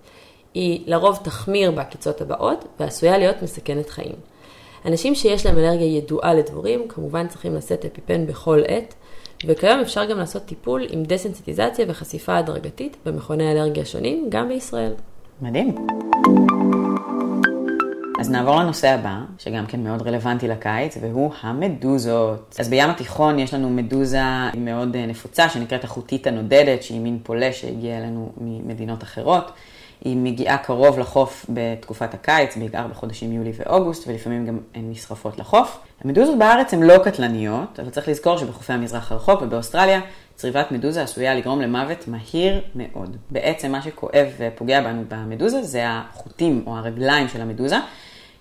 היא 0.55 0.83
לרוב 0.87 1.19
תחמיר 1.23 1.71
בעקיצות 1.71 2.21
הבאות, 2.21 2.65
ועשויה 2.81 3.19
להיות 3.19 3.43
מסכנת 3.43 3.89
חיים. 3.89 4.15
אנשים 4.87 5.15
שיש 5.15 5.47
להם 5.47 5.59
אלרגיה 5.59 5.97
ידועה 5.97 6.35
לדבורים, 6.35 6.89
כמובן 6.89 7.29
צריכים 7.29 7.55
לשאת 7.55 7.85
אפיפן 7.85 8.27
בכל 8.27 8.61
עת, 8.67 8.95
וכיום 9.47 9.81
אפשר 9.81 10.05
גם 10.05 10.19
לעשות 10.19 10.43
טיפול 10.45 10.87
עם 10.91 11.03
דסנסיטיזציה 11.03 11.85
וחשיפה 11.89 12.37
הדרגתית 12.37 12.97
במכוני 13.07 13.53
אלרגיה 13.53 13.85
שונים, 13.85 14.27
גם 14.29 14.49
בישראל. 14.49 14.93
מדהים. 15.43 15.87
אז 18.21 18.31
נעבור 18.31 18.57
לנושא 18.57 18.89
הבא, 18.89 19.19
שגם 19.39 19.67
כן 19.67 19.85
מאוד 19.85 20.03
רלוונטי 20.03 20.49
לקיץ, 20.49 20.97
והוא 21.01 21.33
המדוזות. 21.41 22.57
אז 22.59 22.69
בים 22.69 22.91
התיכון 22.91 23.39
יש 23.39 23.55
לנו 23.55 23.71
מדוזה 23.71 24.23
מאוד 24.59 24.97
אה, 24.97 25.07
נפוצה, 25.07 25.49
שנקראת 25.49 25.85
החוטית 25.85 26.27
הנודדת, 26.27 26.83
שהיא 26.83 27.01
מין 27.01 27.19
פולש 27.23 27.61
שהגיע 27.61 27.99
אלינו 27.99 28.33
ממדינות 28.41 29.03
אחרות. 29.03 29.53
היא 30.05 30.17
מגיעה 30.17 30.59
קרוב 30.59 30.99
לחוף 30.99 31.47
בתקופת 31.49 32.15
הקיץ, 32.15 32.57
בעיקר 32.57 32.87
בחודשים 32.87 33.33
יולי 33.33 33.53
ואוגוסט, 33.57 34.09
ולפעמים 34.09 34.47
גם 34.47 34.59
הן 34.75 34.91
נסחפות 34.91 35.39
לחוף. 35.39 35.79
המדוזות 36.05 36.39
בארץ 36.39 36.75
הן 36.75 36.83
לא 36.83 36.99
קטלניות, 37.05 37.81
אבל 37.81 37.91
צריך 37.91 38.09
לזכור 38.09 38.39
שבחופי 38.39 38.73
המזרח 38.73 39.13
הרחוק 39.13 39.43
ובאוסטרליה, 39.43 40.01
צריבת 40.35 40.73
מדוזה 40.73 41.03
עשויה 41.03 41.35
לגרום 41.35 41.61
למוות 41.61 42.09
מהיר 42.09 42.61
מאוד. 42.75 43.17
בעצם 43.31 43.73
מה 43.73 43.83
שכואב 43.83 44.27
ופוגע 44.39 44.81
בנו 44.81 45.03
במדוזה 45.09 45.63
זה 45.63 45.85
החוטים 45.87 46.63
או 46.67 46.77
הרגליים 46.77 47.29
של 47.29 47.41
המדוזה, 47.41 47.77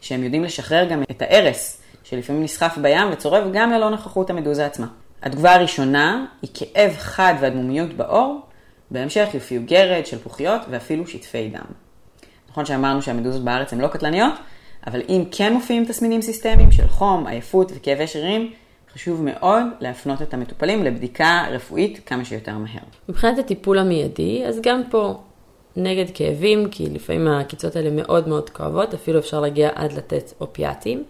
שהם 0.02 0.24
יודעים 0.24 0.44
לשחרר 0.44 0.86
גם 0.90 1.04
את 1.12 1.22
הארס, 1.22 1.82
שלפעמים 2.04 2.44
נסחף 2.44 2.78
בים 2.82 3.08
וצורב 3.12 3.44
גם 3.54 3.72
ללא 3.72 3.90
נוכחות 3.90 4.30
המדוזה 4.30 4.66
עצמה. 4.66 4.88
התגובה 5.24 5.54
הראשונה 5.54 6.26
היא 6.42 6.50
כאב 6.54 6.96
חד 6.98 7.34
ואדמומיות 7.40 7.94
בעור, 7.94 8.42
בהמשך 8.92 9.28
יופיעו 9.34 9.64
גרד, 9.66 10.06
שלפוחיות 10.06 10.62
ואפילו 10.70 11.08
שטפי 11.08 11.50
דם. 11.50 11.66
נכון 12.50 12.66
שאמרנו 12.66 13.02
שהמדוזות 13.02 13.44
בארץ 13.44 13.74
הן 13.74 13.82
לא 13.82 13.88
קטלניות, 13.88 14.34
אבל 14.88 15.02
אם 15.10 15.24
כן 15.32 15.54
מופיעים 15.54 15.86
תסמינים 15.86 16.22
סיסטמיים 16.22 16.72
של 16.72 16.88
חום, 16.88 17.28
עייפות 17.28 17.72
וכאבי 17.76 18.08
שרירים, 18.08 18.52
חשוב 18.94 19.24
מאוד 19.24 19.64
להפנות 19.80 20.22
את 20.22 20.34
המטופלים 20.34 20.84
לבדיקה 20.84 21.46
רפואית 21.52 22.00
כמה 22.06 22.26
שיותר 22.26 22.58
מהר. 22.58 22.82
מבחינת 23.10 23.40
הטיפול 23.40 23.80
המיידי, 23.80 24.46
אז 24.46 24.60
גם 24.62 24.82
פה 24.90 25.20
נגד 25.76 26.06
כאבים, 26.14 26.70
כי 26.70 26.90
לפעמים 26.90 27.28
הקיצות 27.28 27.76
האלה 27.76 27.90
מאוד 27.90 28.28
מאוד 28.28 28.50
כואבות, 28.50 28.94
אפילו 28.94 29.20
אפשר 29.20 29.40
להגיע 29.40 29.70
עד 29.76 29.94
לתת 29.94 30.34
אופיאטים. 30.42 31.04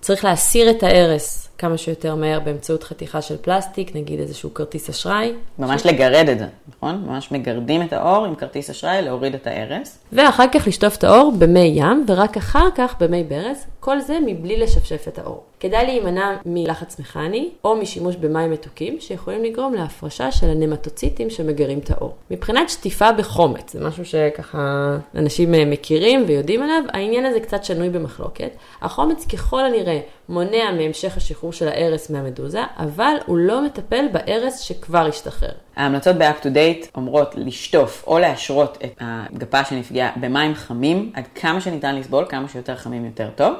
צריך 0.00 0.24
להסיר 0.24 0.70
את 0.70 0.82
ההרס 0.82 1.45
כמה 1.58 1.78
שיותר 1.78 2.14
מהר 2.14 2.40
באמצעות 2.40 2.82
חתיכה 2.82 3.22
של 3.22 3.36
פלסטיק, 3.36 3.96
נגיד 3.96 4.20
איזשהו 4.20 4.54
כרטיס 4.54 4.88
אשראי. 4.88 5.32
ממש 5.58 5.82
ש... 5.82 5.86
לגרד 5.86 6.28
את 6.28 6.38
זה, 6.38 6.46
נכון? 6.68 7.04
ממש 7.06 7.32
מגרדים 7.32 7.82
את 7.82 7.92
האור 7.92 8.24
עם 8.24 8.34
כרטיס 8.34 8.70
אשראי, 8.70 9.02
להוריד 9.02 9.34
את 9.34 9.46
ההרס. 9.46 9.98
ואחר 10.12 10.44
כך 10.52 10.66
לשטוף 10.66 10.96
את 10.96 11.04
האור 11.04 11.32
במי 11.38 11.72
ים, 11.74 12.04
ורק 12.08 12.36
אחר 12.36 12.68
כך 12.74 12.94
במי 13.00 13.24
ברז, 13.24 13.66
כל 13.80 14.00
זה 14.00 14.18
מבלי 14.26 14.56
לשפשף 14.56 15.08
את 15.08 15.18
האור. 15.18 15.42
כדאי 15.60 15.86
להימנע 15.86 16.36
מלחץ 16.46 16.98
מכני 16.98 17.50
או 17.64 17.76
משימוש 17.76 18.16
במים 18.16 18.50
מתוקים 18.50 19.00
שיכולים 19.00 19.44
לגרום 19.44 19.74
להפרשה 19.74 20.32
של 20.32 20.46
הנמטוציטים 20.46 21.30
שמגרים 21.30 21.78
את 21.78 21.90
האור. 21.90 22.14
מבחינת 22.30 22.70
שטיפה 22.70 23.12
בחומץ, 23.12 23.72
זה 23.72 23.86
משהו 23.86 24.04
שככה 24.04 24.96
אנשים 25.14 25.54
אה, 25.54 25.64
מכירים 25.64 26.24
ויודעים 26.26 26.62
עליו, 26.62 26.82
העניין 26.92 27.24
הזה 27.24 27.40
קצת 27.40 27.64
שנוי 27.64 27.90
במחלוקת. 27.90 28.50
החומץ 28.82 29.26
ככל 29.26 29.64
הנראה 29.64 30.00
מונע 30.28 30.72
מהמשך 30.78 31.16
השחרור 31.16 31.45
השחרור 31.48 31.52
של 31.52 31.68
הארס 31.68 32.10
מהמדוזה, 32.10 32.62
אבל 32.78 33.16
הוא 33.26 33.38
לא 33.38 33.64
מטפל 33.64 34.06
בארס 34.12 34.60
שכבר 34.60 35.06
השתחרר. 35.06 35.52
ההמלצות 35.76 36.16
ב-up 36.16 36.42
to 36.42 36.46
date 36.46 36.86
אומרות 36.94 37.34
לשטוף 37.36 38.04
או 38.06 38.18
להשרות 38.18 38.78
את 38.84 39.00
הגפה 39.00 39.64
שנפגעה 39.64 40.10
במים 40.16 40.54
חמים, 40.54 41.12
עד 41.14 41.24
כמה 41.34 41.60
שניתן 41.60 41.96
לסבול, 41.96 42.24
כמה 42.28 42.48
שיותר 42.48 42.76
חמים 42.76 43.04
יותר 43.04 43.28
טוב. 43.36 43.54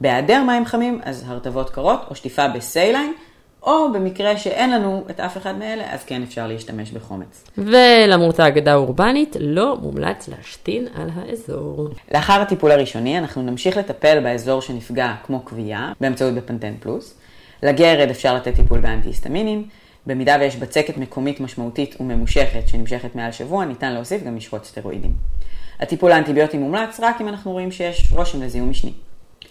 בהיעדר 0.00 0.42
מים 0.46 0.66
חמים, 0.66 1.00
אז 1.04 1.24
הרטבות 1.26 1.70
קרות 1.70 2.00
או 2.10 2.14
שטיפה 2.14 2.48
בסייליים, 2.48 3.14
או 3.62 3.92
במקרה 3.92 4.36
שאין 4.36 4.70
לנו 4.70 5.04
את 5.10 5.20
אף 5.20 5.36
אחד 5.36 5.58
מאלה, 5.58 5.94
אז 5.94 6.04
כן 6.04 6.22
אפשר 6.22 6.46
להשתמש 6.46 6.90
בחומץ. 6.90 7.44
ולמרות 7.58 8.40
האגדה 8.40 8.72
האורבנית, 8.72 9.36
לא 9.40 9.76
מומלץ 9.76 10.28
להשתין 10.28 10.88
על 10.94 11.08
האזור. 11.14 11.88
לאחר 12.14 12.40
הטיפול 12.40 12.70
הראשוני, 12.70 13.18
אנחנו 13.18 13.42
נמשיך 13.42 13.76
לטפל 13.76 14.20
באזור 14.20 14.62
שנפגע 14.62 15.14
כמו 15.26 15.44
כווייה, 15.44 15.92
באמצעות 16.00 16.34
בפנטן 16.34 16.74
פלוס. 16.80 17.14
לגרד 17.62 18.08
אפשר 18.10 18.34
לתת 18.34 18.54
טיפול 18.54 18.80
באנטי-היסטמינים. 18.80 19.64
במידה 20.06 20.36
ויש 20.40 20.56
בצקת 20.56 20.96
מקומית 20.96 21.40
משמעותית 21.40 21.96
וממושכת 22.00 22.68
שנמשכת 22.68 23.14
מעל 23.14 23.32
שבוע, 23.32 23.64
ניתן 23.64 23.92
להוסיף 23.92 24.22
גם 24.22 24.36
משחות 24.36 24.64
סטרואידים. 24.64 25.12
הטיפול 25.80 26.12
האנטיביוטי 26.12 26.58
מומלץ 26.58 27.00
רק 27.02 27.20
אם 27.20 27.28
אנחנו 27.28 27.52
רואים 27.52 27.72
שיש 27.72 28.12
רושם 28.12 28.42
לזיהום 28.42 28.70
משני. 28.70 28.92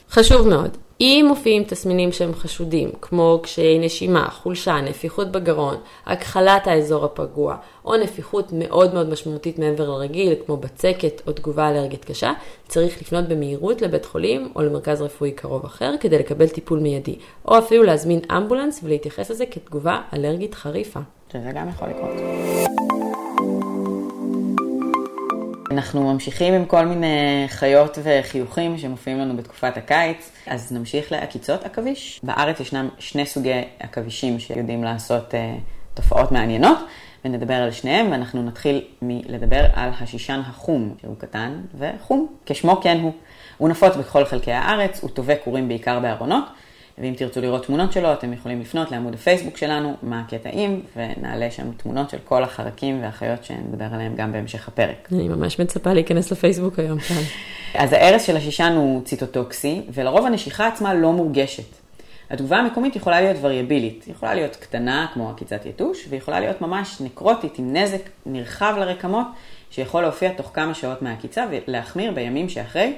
חשוב 0.10 0.48
מאוד, 0.48 0.78
אם 1.02 1.26
מופיעים 1.28 1.64
תסמינים 1.64 2.12
שהם 2.12 2.34
חשודים, 2.34 2.90
כמו 3.02 3.40
קשיי 3.44 3.80
נשימה, 3.80 4.30
חולשה, 4.30 4.82
נפיחות 4.82 5.32
בגרון, 5.32 5.76
הכחלת 6.06 6.68
האזור 6.68 7.06
הפגוע, 7.06 7.56
או 7.86 7.98
נפיחות 7.98 8.50
מאוד 8.54 8.94
מאוד 8.94 9.10
משמעותית 9.10 9.60
מעבר 9.60 9.90
לרגיל, 9.90 10.34
כמו 10.46 10.58
בצקת 10.58 11.22
או 11.28 11.32
תגובה 11.32 11.70
אלרגית 11.70 12.06
קשה, 12.06 12.34
צריך 12.68 13.02
לפנות 13.02 13.28
במהירות 13.28 13.82
לבית 13.82 14.06
חולים 14.06 14.52
או 14.56 14.62
למרכז 14.62 15.02
רפואי 15.02 15.32
קרוב 15.32 15.66
אחר 15.66 15.94
כדי 16.00 16.20
לקבל 16.20 16.48
טיפול 16.48 16.80
מיידי, 16.80 17.16
או 17.48 17.58
אפילו 17.58 17.84
להזמין 17.84 18.20
אמבולנס 18.38 18.80
ולהתייחס 18.84 19.32
לזה 19.32 19.46
כתגובה 19.46 20.02
אלרגית 20.14 20.56
חריפה. 20.56 21.00
שזה 21.34 21.52
גם 21.56 21.70
יכול 21.70 21.88
לקרות. 21.88 23.11
אנחנו 25.72 26.14
ממשיכים 26.14 26.54
עם 26.54 26.66
כל 26.66 26.86
מיני 26.86 27.46
חיות 27.48 27.98
וחיוכים 28.04 28.78
שמופיעים 28.78 29.20
לנו 29.20 29.38
בתקופת 29.38 29.78
הקיץ, 29.78 30.32
אז 30.48 30.72
נמשיך 30.72 31.12
לעקיצות 31.12 31.64
עכביש. 31.66 32.20
בארץ 32.24 32.60
ישנם 32.60 32.90
שני 33.00 33.26
סוגי 33.26 33.62
עכבישים 33.80 34.40
שיודעים 34.40 34.84
לעשות 34.84 35.34
uh, 35.34 35.36
תופעות 35.94 36.32
מעניינות, 36.32 36.78
ונדבר 37.26 37.54
על 37.54 37.72
שניהם, 37.72 38.12
ואנחנו 38.12 38.44
נתחיל 38.44 38.86
מלדבר 39.02 39.66
על 39.74 39.90
השישן 40.00 40.42
החום, 40.46 40.96
שהוא 41.02 41.16
קטן 41.18 41.62
וחום, 41.78 42.28
כשמו 42.46 42.82
כן 42.82 43.00
הוא. 43.02 43.14
הוא 43.58 43.70
נפוץ 43.70 43.96
בכל 43.96 44.26
חלקי 44.26 44.52
הארץ, 44.52 45.00
הוא 45.02 45.10
טווה 45.10 45.36
קורים 45.36 45.68
בעיקר 45.68 46.00
בארונות. 46.00 46.44
ואם 47.02 47.14
תרצו 47.18 47.42
לראות 47.42 47.66
תמונות 47.66 47.92
שלו, 47.92 48.14
אתם 48.14 48.34
יכולים 48.34 48.62
לפנות 48.62 48.92
לעמוד 48.92 49.14
הפייסבוק 49.14 49.58
שלנו, 49.58 49.96
מה 50.04 50.20
הקטעים, 50.20 50.82
ונעלה 50.96 51.52
שם 51.52 51.72
תמונות 51.78 52.10
של 52.10 52.18
כל 52.26 52.44
החרקים 52.44 53.04
והחיות 53.04 53.44
שנדבר 53.44 53.86
עליהם 53.94 54.16
גם 54.16 54.32
בהמשך 54.32 54.68
הפרק. 54.68 55.10
אני 55.12 55.28
ממש 55.28 55.60
מצפה 55.60 55.94
להיכנס 55.94 56.32
לפייסבוק 56.32 56.80
היום 56.80 57.00
כאן. 57.00 57.16
אז 57.82 57.94
ההרס 57.94 58.24
של 58.24 58.38
השישן 58.38 58.74
הוא 58.76 59.04
ציטוטוקסי, 59.04 59.82
ולרוב 59.94 60.26
הנשיכה 60.26 60.68
עצמה 60.68 60.94
לא 60.94 61.12
מורגשת. 61.12 61.64
התגובה 62.30 62.58
המקומית 62.58 62.96
יכולה 62.96 63.22
להיות 63.22 63.38
וריאבילית, 63.42 64.06
יכולה 64.08 64.34
להיות 64.34 64.56
קטנה 64.56 65.08
כמו 65.14 65.30
עקיצת 65.30 65.66
יתוש, 65.66 66.06
ויכולה 66.10 66.40
להיות 66.40 66.62
ממש 66.62 67.02
נקרוטית 67.02 67.60
עם 67.60 67.76
נזק 67.76 68.02
נרחב 68.26 68.76
לרקמות, 68.80 69.28
שיכול 69.72 70.02
להופיע 70.02 70.34
תוך 70.34 70.52
כמה 70.54 70.74
שעות 70.74 71.02
מהעקיצה 71.02 71.46
ולהחמיר 71.52 72.12
בימים 72.12 72.50
שאחרי, 72.50 72.94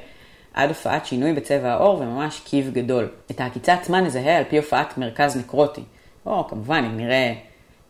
עד 0.54 0.70
הופעת 0.70 1.06
שינוי 1.06 1.34
בצבע 1.34 1.72
העור 1.72 2.00
וממש 2.00 2.42
קיב 2.46 2.72
גדול. 2.74 3.08
את 3.32 3.42
העקיצה 3.42 3.74
עצמה 3.74 4.02
נזהה 4.02 4.38
על 4.38 4.44
פי 4.50 4.58
הופעת 4.58 4.98
מרכז 4.98 5.38
נקרוטי. 5.38 5.82
או 6.26 6.48
כמובן 6.48 6.84
אם 6.86 6.98
נראה 6.98 7.34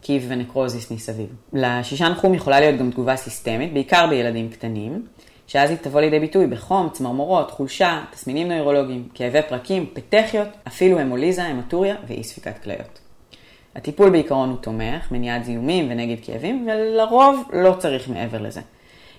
קיב 0.01 0.25
ונקרוזיס 0.27 0.91
מסביב. 0.91 1.27
לשישן 1.53 2.13
חום 2.15 2.33
יכולה 2.33 2.59
להיות 2.59 2.79
גם 2.79 2.91
תגובה 2.91 3.15
סיסטמית, 3.15 3.73
בעיקר 3.73 4.07
בילדים 4.09 4.49
קטנים, 4.49 5.05
שאז 5.47 5.69
היא 5.69 5.77
תבוא 5.81 6.01
לידי 6.01 6.19
ביטוי 6.19 6.47
בחום, 6.47 6.89
צמרמורות, 6.89 7.51
חולשה, 7.51 8.03
תסמינים 8.11 8.47
נוירולוגיים, 8.47 9.07
כאבי 9.13 9.41
פרקים, 9.49 9.85
פטכיות, 9.93 10.47
אפילו 10.67 10.99
המוליזה, 10.99 11.43
המטוריה 11.43 11.95
ואי 12.07 12.23
ספיקת 12.23 12.63
כליות. 12.63 12.99
הטיפול 13.75 14.09
בעיקרון 14.09 14.49
הוא 14.49 14.57
תומך, 14.57 15.11
מניעת 15.11 15.45
זיהומים 15.45 15.91
ונגד 15.91 16.25
כאבים, 16.25 16.67
ולרוב 16.67 17.49
לא 17.53 17.75
צריך 17.79 18.09
מעבר 18.09 18.41
לזה. 18.41 18.61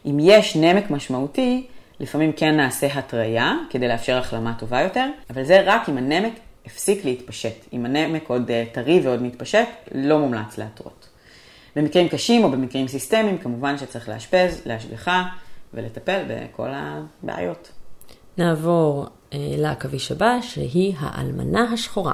אם 0.06 0.18
יש 0.20 0.56
נמק 0.56 0.90
משמעותי, 0.90 1.66
לפעמים 2.00 2.32
כן 2.32 2.56
נעשה 2.56 2.98
התריה 2.98 3.52
כדי 3.70 3.88
לאפשר 3.88 4.18
החלמה 4.18 4.54
טובה 4.58 4.80
יותר, 4.80 5.06
אבל 5.30 5.44
זה 5.44 5.62
רק 5.66 5.88
אם 5.88 5.98
הנמק 5.98 6.32
הפסיק 6.66 7.04
להתפשט. 7.04 7.66
אם 7.72 7.86
הנמק 7.86 8.28
עוד 8.28 8.50
אה, 8.50 8.64
טרי 8.72 9.00
ועוד 9.00 9.22
מתפשט, 9.22 9.68
לא 9.94 10.18
מומלץ 10.18 10.58
להתרות. 10.58 11.08
במקרים 11.76 12.08
קשים 12.08 12.44
או 12.44 12.50
במקרים 12.50 12.88
סיסטמיים, 12.88 13.38
כמובן 13.38 13.78
שצריך 13.78 14.08
לאשפז, 14.08 14.62
להשגחה 14.66 15.24
ולטפל 15.74 16.22
בכל 16.28 16.68
הבעיות. 16.72 17.72
נעבור 18.38 19.06
אה, 19.32 19.38
לעכביש 19.56 20.12
הבא, 20.12 20.38
שהיא 20.42 20.94
האלמנה 20.98 21.72
השחורה. 21.72 22.12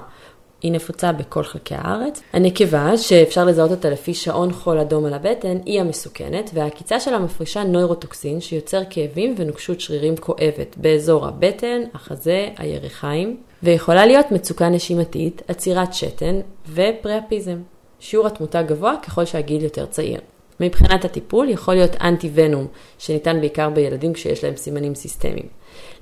היא 0.62 0.72
נפוצה 0.72 1.12
בכל 1.12 1.42
חלקי 1.42 1.74
הארץ. 1.78 2.22
הנקבה, 2.32 2.98
שאפשר 2.98 3.44
לזהות 3.44 3.70
אותה 3.70 3.90
לפי 3.90 4.14
שעון 4.14 4.52
חול 4.52 4.78
אדום 4.78 5.04
על 5.04 5.14
הבטן, 5.14 5.58
היא 5.66 5.80
המסוכנת, 5.80 6.50
והעקיצה 6.54 7.00
שלה 7.00 7.18
מפרישה 7.18 7.64
נוירוטוקסין 7.64 8.40
שיוצר 8.40 8.82
כאבים 8.90 9.34
ונוקשות 9.36 9.80
שרירים 9.80 10.16
כואבת 10.16 10.76
באזור 10.76 11.26
הבטן, 11.26 11.82
החזה, 11.94 12.48
הירכיים, 12.58 13.36
ויכולה 13.62 14.06
להיות 14.06 14.32
מצוקה 14.32 14.68
נשימתית, 14.68 15.42
עצירת 15.48 15.94
שתן 15.94 16.40
ופריאפיזם. 16.68 17.56
שיעור 18.00 18.26
התמותה 18.26 18.62
גבוה 18.62 18.94
ככל 19.02 19.24
שהגיל 19.24 19.62
יותר 19.62 19.86
צעיר. 19.86 20.20
מבחינת 20.60 21.04
הטיפול 21.04 21.48
יכול 21.48 21.74
להיות 21.74 21.96
אנטי 22.00 22.30
ונום, 22.34 22.66
שניתן 22.98 23.40
בעיקר 23.40 23.70
בילדים 23.70 24.12
כשיש 24.12 24.44
להם 24.44 24.56
סימנים 24.56 24.94
סיסטמיים. 24.94 25.46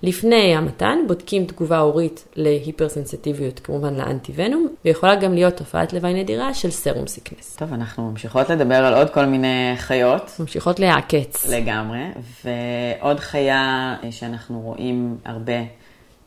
לפני 0.03 0.57
המתן 0.57 0.99
בודקים 1.07 1.45
תגובה 1.45 1.79
הורית 1.79 2.25
להיפרסנסיטיביות, 2.37 3.61
כמובן 3.61 3.95
לאנטי 3.95 4.33
ונום, 4.35 4.69
ויכולה 4.85 5.17
גם 5.17 5.35
להיות 5.35 5.57
תופעת 5.57 5.93
לוואי 5.93 6.15
נדירה 6.15 6.55
של 6.55 6.71
סרום 6.71 7.07
סיקנס. 7.07 7.57
טוב, 7.57 7.73
אנחנו 7.73 8.11
ממשיכות 8.11 8.51
לדבר 8.51 8.75
על 8.75 8.95
עוד 8.95 9.11
כל 9.11 9.25
מיני 9.25 9.75
חיות. 9.77 10.31
ממשיכות 10.41 10.81
להעקץ. 10.81 11.49
לגמרי, 11.49 12.01
ועוד 12.45 13.21
חיה 13.21 13.95
שאנחנו 14.11 14.61
רואים 14.61 15.17
הרבה 15.25 15.53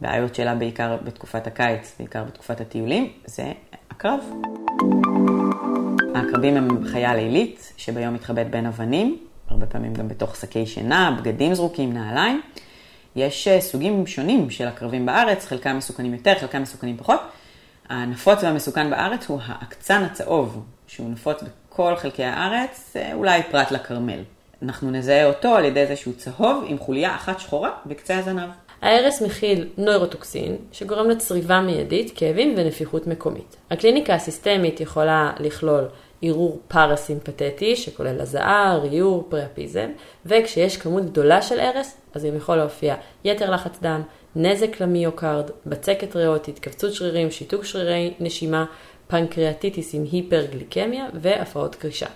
בעיות 0.01 0.35
שלה 0.35 0.55
בעיקר 0.55 0.97
בתקופת 1.03 1.47
הקיץ, 1.47 1.95
בעיקר 1.99 2.23
בתקופת 2.23 2.61
הטיולים, 2.61 3.11
זה 3.25 3.43
עקרב. 3.89 4.19
העקרבים 6.21 6.57
הם 6.57 6.87
חיה 6.91 7.15
לילית, 7.15 7.73
שביום 7.77 8.13
מתחבאת 8.13 8.49
בין 8.49 8.65
אבנים, 8.65 9.17
הרבה 9.47 9.65
פעמים 9.65 9.93
גם 9.93 10.07
בתוך 10.07 10.35
שקי 10.35 10.65
שינה, 10.65 11.17
בגדים 11.19 11.53
זרוקים, 11.53 11.93
נעליים. 11.93 12.41
יש 13.15 13.47
אה, 13.47 13.61
סוגים 13.61 14.07
שונים 14.07 14.49
של 14.49 14.67
עקרבים 14.67 15.05
בארץ, 15.05 15.45
חלקם 15.45 15.77
מסוכנים 15.77 16.13
יותר, 16.13 16.33
חלקם 16.39 16.61
מסוכנים 16.61 16.97
פחות. 16.97 17.19
הנפוץ 17.89 18.43
והמסוכן 18.43 18.89
בארץ 18.89 19.27
הוא 19.27 19.39
העקצן 19.45 20.03
הצהוב, 20.03 20.63
שהוא 20.87 21.09
נפוץ 21.09 21.37
בכל 21.43 21.95
חלקי 21.95 22.23
הארץ, 22.23 22.93
אה, 22.95 23.13
אולי 23.13 23.41
פרט 23.51 23.71
לכרמל. 23.71 24.19
אנחנו 24.63 24.91
נזהה 24.91 25.25
אותו 25.25 25.55
על 25.55 25.65
ידי 25.65 25.87
זה 25.87 25.95
שהוא 25.95 26.13
צהוב 26.17 26.65
עם 26.67 26.77
חוליה 26.77 27.15
אחת 27.15 27.39
שחורה 27.39 27.71
בקצה 27.85 28.17
הזנב. 28.17 28.49
ההרס 28.81 29.21
מכיל 29.21 29.67
נוירוטוקסין, 29.77 30.55
שגורם 30.71 31.09
לצריבה 31.09 31.61
מיידית, 31.61 32.11
כאבים 32.15 32.53
ונפיחות 32.57 33.07
מקומית. 33.07 33.55
הקליניקה 33.71 34.15
הסיסטמית 34.15 34.81
יכולה 34.81 35.31
לכלול 35.39 35.87
ערעור 36.21 36.59
פרסימפטטי, 36.67 37.75
שכולל 37.75 38.21
הזעה, 38.21 38.77
ריור, 38.77 39.25
פריאפיזם, 39.29 39.89
וכשיש 40.25 40.77
כמות 40.77 41.05
גדולה 41.05 41.41
של 41.41 41.59
הרס, 41.59 41.97
אז 42.13 42.25
גם 42.25 42.35
יכול 42.35 42.55
להופיע 42.55 42.95
יתר 43.23 43.51
לחץ 43.51 43.79
דם, 43.81 44.01
נזק 44.35 44.81
למיוקרד, 44.81 45.49
בצקת 45.65 46.15
ריאות, 46.15 46.47
התכווצות 46.47 46.93
שרירים, 46.93 47.31
שיתוק 47.31 47.63
שרירי 47.65 48.13
נשימה, 48.19 48.65
פנקריאטיטיס 49.07 49.93
עם 49.93 50.03
היפרגליקמיה 50.11 51.05
והפרעות 51.13 51.75
קרישה. 51.75 52.07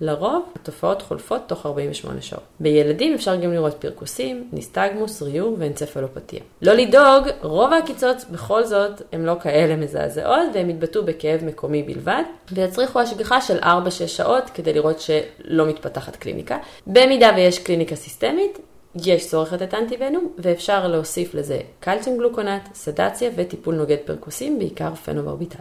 לרוב, 0.00 0.42
התופעות 0.56 1.02
חולפות 1.02 1.42
תוך 1.46 1.66
48 1.66 2.20
שעות. 2.20 2.42
בילדים 2.60 3.14
אפשר 3.14 3.36
גם 3.36 3.52
לראות 3.52 3.74
פרקוסים, 3.74 4.48
ניסטגמוס, 4.52 5.22
ריור 5.22 5.56
ואנצפלופתיה. 5.58 6.40
לא 6.62 6.72
לדאוג, 6.72 7.28
רוב 7.42 7.72
העקיצות 7.72 8.16
בכל 8.30 8.64
זאת 8.64 9.02
הן 9.12 9.24
לא 9.24 9.34
כאלה 9.42 9.76
מזעזעות 9.76 10.46
והן 10.54 10.70
יתבטאו 10.70 11.04
בכאב 11.04 11.44
מקומי 11.44 11.82
בלבד, 11.82 12.22
ויצריכו 12.52 13.00
השגחה 13.00 13.40
של 13.40 13.58
4-6 13.58 13.64
שעות 14.06 14.50
כדי 14.54 14.72
לראות 14.72 15.00
שלא 15.00 15.66
מתפתחת 15.66 16.16
קליניקה. 16.16 16.58
במידה 16.86 17.30
ויש 17.36 17.58
קליניקה 17.58 17.96
סיסטמית, 17.96 18.58
יש 19.04 19.28
צורך 19.28 19.52
לתת 19.52 19.74
אנטיבנום, 19.74 20.28
ואפשר 20.38 20.88
להוסיף 20.88 21.34
לזה 21.34 21.58
קלציום 21.80 22.18
גלוקונט, 22.18 22.62
סדציה 22.74 23.30
וטיפול 23.36 23.74
נוגד 23.74 23.96
פרקוסים, 24.04 24.58
בעיקר 24.58 24.94
פנוברביטל. 24.94 25.58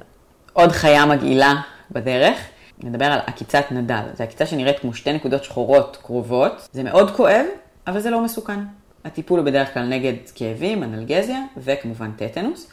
עוד 0.53 0.71
חיה 0.71 1.05
מגעילה 1.05 1.53
בדרך, 1.91 2.37
נדבר 2.79 3.05
על 3.05 3.19
עקיצת 3.25 3.65
נדל. 3.71 4.01
זו 4.17 4.23
עקיצה 4.23 4.45
שנראית 4.45 4.79
כמו 4.79 4.93
שתי 4.93 5.13
נקודות 5.13 5.43
שחורות 5.43 5.97
קרובות. 6.01 6.67
זה 6.71 6.83
מאוד 6.83 7.11
כואב, 7.11 7.45
אבל 7.87 7.99
זה 7.99 8.09
לא 8.09 8.21
מסוכן. 8.21 8.59
הטיפול 9.05 9.39
הוא 9.39 9.45
בדרך 9.45 9.73
כלל 9.73 9.83
נגד 9.83 10.13
כאבים, 10.35 10.83
אנלגזיה 10.83 11.39
וכמובן 11.57 12.11
טטנוס. 12.11 12.67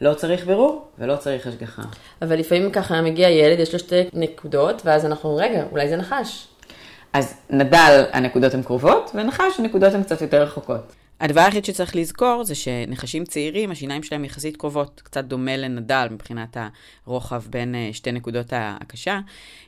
לא 0.00 0.14
צריך 0.14 0.46
בירור 0.46 0.88
ולא 0.98 1.16
צריך 1.16 1.46
השגחה. 1.46 1.82
אבל 2.22 2.38
לפעמים 2.38 2.70
ככה 2.70 3.02
מגיע 3.02 3.30
ילד, 3.30 3.60
יש 3.60 3.72
לו 3.72 3.78
שתי 3.78 4.02
נקודות, 4.12 4.82
ואז 4.84 5.06
אנחנו 5.06 5.36
רגע, 5.36 5.64
אולי 5.72 5.88
זה 5.88 5.96
נחש. 5.96 6.48
אז 7.12 7.34
נדל 7.50 8.04
הנקודות 8.12 8.54
הן 8.54 8.62
קרובות, 8.62 9.10
ונחש 9.14 9.60
הנקודות 9.60 9.94
הן 9.94 10.02
קצת 10.02 10.20
יותר 10.20 10.42
רחוקות. 10.42 10.92
הדבר 11.20 11.40
היחיד 11.40 11.64
שצריך 11.64 11.96
לזכור 11.96 12.44
זה 12.44 12.54
שנחשים 12.54 13.24
צעירים, 13.24 13.70
השיניים 13.70 14.02
שלהם 14.02 14.24
יחסית 14.24 14.56
קרובות, 14.56 15.00
קצת 15.04 15.24
דומה 15.24 15.56
לנדל 15.56 16.08
מבחינת 16.10 16.56
הרוחב 17.06 17.42
בין 17.50 17.74
אה, 17.74 17.88
שתי 17.92 18.12
נקודות 18.12 18.52
ההקשה. 18.52 19.20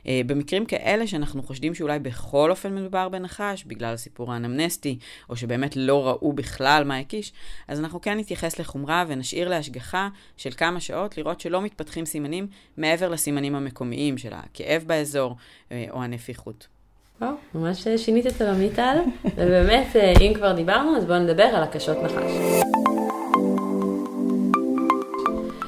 אה, 0.07 0.21
במקרים 0.25 0.65
כאלה 0.65 1.07
שאנחנו 1.07 1.43
חושדים 1.43 1.75
שאולי 1.75 1.99
בכל 1.99 2.51
אופן 2.51 2.75
מדובר 2.75 3.09
בנחש, 3.09 3.63
בגלל 3.63 3.93
הסיפור 3.93 4.33
האנמנסטי, 4.33 4.99
או 5.29 5.35
שבאמת 5.35 5.75
לא 5.75 6.07
ראו 6.07 6.33
בכלל 6.33 6.83
מה 6.83 6.97
הקיש, 6.97 7.33
אז 7.67 7.79
אנחנו 7.79 8.01
כן 8.01 8.17
נתייחס 8.17 8.59
לחומרה 8.59 9.05
ונשאיר 9.07 9.49
להשגחה 9.49 10.09
של 10.37 10.51
כמה 10.51 10.79
שעות, 10.79 11.17
לראות 11.17 11.41
שלא 11.41 11.61
מתפתחים 11.61 12.05
סימנים 12.05 12.47
מעבר 12.77 13.09
לסימנים 13.09 13.55
המקומיים 13.55 14.17
של 14.17 14.33
הכאב 14.33 14.83
באזור 14.87 15.35
אה, 15.71 15.85
או 15.91 16.03
הנפיחות. 16.03 16.78
וואו, 17.21 17.31
ממש 17.55 17.87
שינית 17.97 18.27
את 18.27 18.41
הרמיטל, 18.41 18.97
ובאמת, 19.25 19.95
אה, 19.95 20.13
אם 20.21 20.33
כבר 20.35 20.53
דיברנו, 20.53 20.97
אז 20.97 21.05
בואו 21.05 21.19
נדבר 21.19 21.43
על 21.43 21.63
הקשות 21.63 21.97
נחש. 22.03 22.31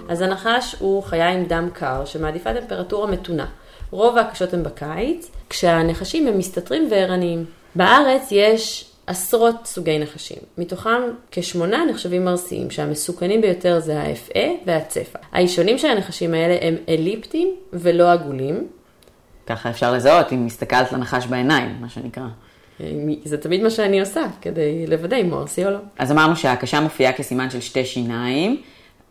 אז 0.10 0.22
הנחש 0.22 0.76
הוא 0.80 1.04
חיה 1.04 1.30
עם 1.30 1.46
דם 1.46 1.70
קר 1.74 2.06
שמעדיפה 2.06 2.54
טמפרטורה 2.54 3.12
מתונה. 3.12 3.46
רוב 3.92 4.18
ההקשות 4.18 4.54
הן 4.54 4.64
בקיץ, 4.64 5.32
כשהנחשים 5.50 6.28
הם 6.28 6.38
מסתתרים 6.38 6.88
וערניים. 6.92 7.46
בארץ 7.76 8.28
יש 8.32 8.92
עשרות 9.08 9.56
סוגי 9.66 10.00
נחשים, 10.00 10.38
מתוכם 10.58 11.02
כשמונה 11.32 11.86
נחשבים 11.86 12.28
ארסיים, 12.28 12.72
שהמסוכנים 12.72 13.42
ביותר 13.42 13.80
זה 13.80 14.02
האפעה 14.02 14.50
והצפה. 14.66 15.20
האישונים 15.32 15.78
של 15.78 15.88
הנחשים 15.88 16.34
האלה 16.34 16.58
הם 16.62 16.76
אליפטיים 16.90 17.56
ולא 17.74 18.12
עגולים, 18.12 18.68
ככה 19.48 19.70
אפשר 19.70 19.94
לזהות 19.94 20.34
אם 20.34 20.46
מסתכלת 20.46 20.92
לנחש 20.92 21.26
בעיניים, 21.26 21.78
מה 21.82 21.90
שנקרא. 21.90 22.28
זה 23.24 23.38
תמיד 23.38 23.64
מה 23.64 23.70
שאני 23.70 24.00
עושה, 24.00 24.22
כדי 24.42 24.88
לוודא 24.88 25.18
אם 25.18 25.32
הוא 25.32 25.40
ארסי 25.40 25.66
או 25.66 25.72
לא. 25.72 25.80
אז 25.98 26.12
אמרנו 26.12 26.36
שההקשה 26.36 26.80
מופיעה 26.80 27.14
כסימן 27.14 27.50
של 27.50 27.62
שתי 27.62 27.86
שיניים. 27.86 28.62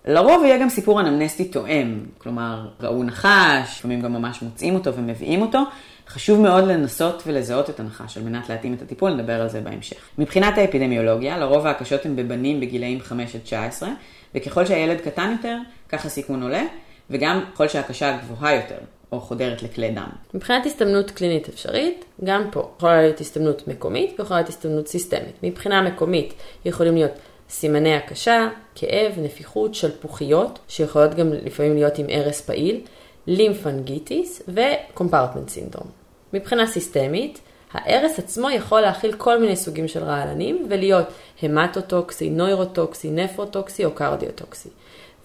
לרוב 0.04 0.44
יהיה 0.44 0.58
גם 0.58 0.68
סיפור 0.68 1.00
אנמנסטי 1.00 1.44
תואם, 1.44 2.00
כלומר, 2.18 2.68
ראו 2.80 3.02
נחש, 3.02 3.78
לפעמים 3.78 4.00
גם 4.00 4.12
ממש 4.12 4.42
מוצאים 4.42 4.74
אותו 4.74 4.94
ומביאים 4.94 5.42
אותו. 5.42 5.62
חשוב 6.08 6.40
מאוד 6.40 6.64
לנסות 6.64 7.22
ולזהות 7.26 7.70
את 7.70 7.80
הנחש 7.80 8.16
על 8.16 8.22
מנת 8.22 8.48
להתאים 8.48 8.74
את 8.74 8.82
הטיפול, 8.82 9.14
נדבר 9.14 9.40
על 9.40 9.48
זה 9.48 9.60
בהמשך. 9.60 9.96
מבחינת 10.18 10.58
האפידמיולוגיה, 10.58 11.38
לרוב 11.38 11.66
ההקשות 11.66 12.06
הן 12.06 12.16
בבנים 12.16 12.60
בגילאים 12.60 13.00
5 13.00 13.34
עד 13.34 13.40
19, 13.40 13.88
וככל 14.34 14.66
שהילד 14.66 15.00
קטן 15.00 15.32
יותר, 15.32 15.56
כך 15.88 16.06
הסיכון 16.06 16.42
עולה, 16.42 16.62
וגם 17.10 17.40
ככל 17.54 17.68
שההקשה 17.68 18.18
גבוהה 18.22 18.54
יותר, 18.54 18.78
או 19.12 19.20
חודרת 19.20 19.62
לכלי 19.62 19.90
דם. 19.90 20.08
מבחינת 20.34 20.66
הסתמנות 20.66 21.10
קלינית 21.10 21.48
אפשרית, 21.48 22.04
גם 22.24 22.48
פה 22.52 22.70
יכולה 22.76 23.02
להיות 23.02 23.20
הסתמנות 23.20 23.68
מקומית 23.68 24.14
ויכולה 24.18 24.40
להיות 24.40 24.48
הסתמנות 24.48 24.88
סיסטמית. 24.88 25.34
מבחינה 25.42 25.82
מקומית 25.82 26.34
יכולים 26.64 26.94
להיות 26.94 27.12
סימני 27.50 27.94
הקשה, 27.94 28.48
כאב, 28.74 29.12
נפיחות, 29.18 29.74
שלפוחיות, 29.74 30.58
שיכולות 30.68 31.14
גם 31.14 31.32
לפעמים 31.32 31.74
להיות 31.74 31.98
עם 31.98 32.06
הרס 32.08 32.40
פעיל, 32.40 32.80
לימפנגיטיס 33.26 34.42
וקומפרטמנט 34.48 35.48
סינדרום. 35.48 35.86
מבחינה 36.32 36.66
סיסטמית, 36.66 37.40
ההרס 37.72 38.18
עצמו 38.18 38.50
יכול 38.50 38.80
להכיל 38.80 39.12
כל 39.12 39.40
מיני 39.40 39.56
סוגים 39.56 39.88
של 39.88 40.02
רעלנים 40.04 40.66
ולהיות 40.68 41.06
המטוטוקסי, 41.42 42.30
נוירוטוקסי, 42.30 43.10
נפרוטוקסי 43.10 43.84
או 43.84 43.90
קרדיוטוקסי. 43.90 44.68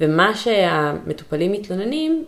ומה 0.02 0.36
שהמטופלים 0.36 1.52
מתלוננים 1.52 2.26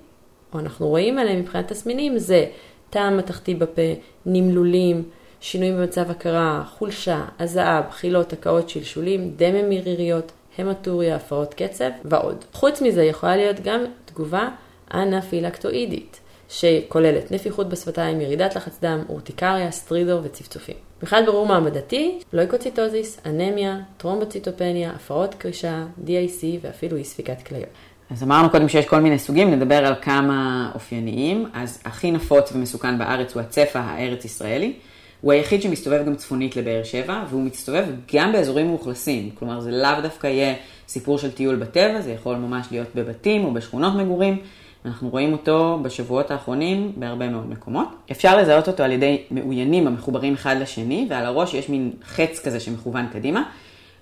או 0.53 0.59
אנחנו 0.59 0.87
רואים 0.87 1.19
עליהם 1.19 1.39
מבחינת 1.39 1.67
תסמינים, 1.67 2.17
זה 2.17 2.45
טעם 2.89 3.17
מתכתי 3.17 3.55
בפה, 3.55 3.81
נמלולים, 4.25 5.03
שינויים 5.39 5.77
במצב 5.77 6.11
הכרה, 6.11 6.63
חולשה, 6.77 7.25
הזעה, 7.39 7.81
בחילות, 7.81 8.33
הקאות, 8.33 8.69
שלשולים, 8.69 9.31
דמם 9.35 9.69
מריריות, 9.69 10.31
המטוריה, 10.57 11.15
הפרעות 11.15 11.53
קצב 11.53 11.89
ועוד. 12.05 12.45
חוץ 12.53 12.81
מזה 12.81 13.03
יכולה 13.03 13.35
להיות 13.35 13.59
גם 13.63 13.83
תגובה 14.05 14.49
אנפילקטואידית, 14.93 16.19
שכוללת 16.49 17.31
נפיחות 17.31 17.69
בשפתיים, 17.69 18.21
ירידת 18.21 18.55
לחץ 18.55 18.79
דם, 18.81 19.03
אורטיקריה, 19.09 19.71
סטרידו 19.71 20.19
וצפצופים. 20.23 20.75
בכלל 21.01 21.25
ברור 21.25 21.47
מעבדתי, 21.47 22.19
לויקוציטוזיס, 22.33 23.19
אנמיה, 23.25 23.77
טרומבוציטופניה, 23.97 24.91
הפרעות 24.91 25.35
קרישה, 25.35 25.83
DIC 26.05 26.43
ואפילו 26.61 26.97
אי 26.97 27.03
ספיקת 27.03 27.41
כליות. 27.41 27.69
אז 28.11 28.23
אמרנו 28.23 28.49
קודם 28.49 28.69
שיש 28.69 28.85
כל 28.85 28.99
מיני 28.99 29.19
סוגים, 29.19 29.51
נדבר 29.51 29.85
על 29.85 29.93
כמה 30.01 30.71
אופייניים. 30.75 31.45
אז 31.53 31.81
הכי 31.85 32.11
נפוץ 32.11 32.51
ומסוכן 32.51 32.97
בארץ 32.97 33.33
הוא 33.33 33.41
הצפה 33.41 33.79
הארץ 33.79 34.25
ישראלי. 34.25 34.73
הוא 35.21 35.31
היחיד 35.31 35.61
שמסתובב 35.61 36.05
גם 36.05 36.15
צפונית 36.15 36.55
לבאר 36.55 36.83
שבע, 36.83 37.23
והוא 37.29 37.43
מסתובב 37.43 37.85
גם 38.15 38.31
באזורים 38.31 38.67
מאוכלסים. 38.67 39.29
כלומר, 39.33 39.59
זה 39.59 39.71
לאו 39.71 40.01
דווקא 40.01 40.27
יהיה 40.27 40.55
סיפור 40.87 41.17
של 41.17 41.31
טיול 41.31 41.55
בטבע, 41.55 42.01
זה 42.01 42.11
יכול 42.11 42.35
ממש 42.35 42.67
להיות 42.71 42.87
בבתים 42.95 43.45
או 43.45 43.53
בשכונות 43.53 43.95
מגורים. 43.95 44.37
אנחנו 44.85 45.09
רואים 45.09 45.33
אותו 45.33 45.79
בשבועות 45.81 46.31
האחרונים 46.31 46.91
בהרבה 46.95 47.29
מאוד 47.29 47.49
מקומות. 47.49 47.87
אפשר 48.11 48.37
לזהות 48.37 48.67
אותו 48.67 48.83
על 48.83 48.91
ידי 48.91 49.21
מאוינים 49.31 49.87
המחוברים 49.87 50.33
אחד 50.33 50.55
לשני, 50.59 51.07
ועל 51.09 51.25
הראש 51.25 51.53
יש 51.53 51.69
מין 51.69 51.91
חץ 52.03 52.39
כזה 52.45 52.59
שמכוון 52.59 53.07
קדימה. 53.13 53.43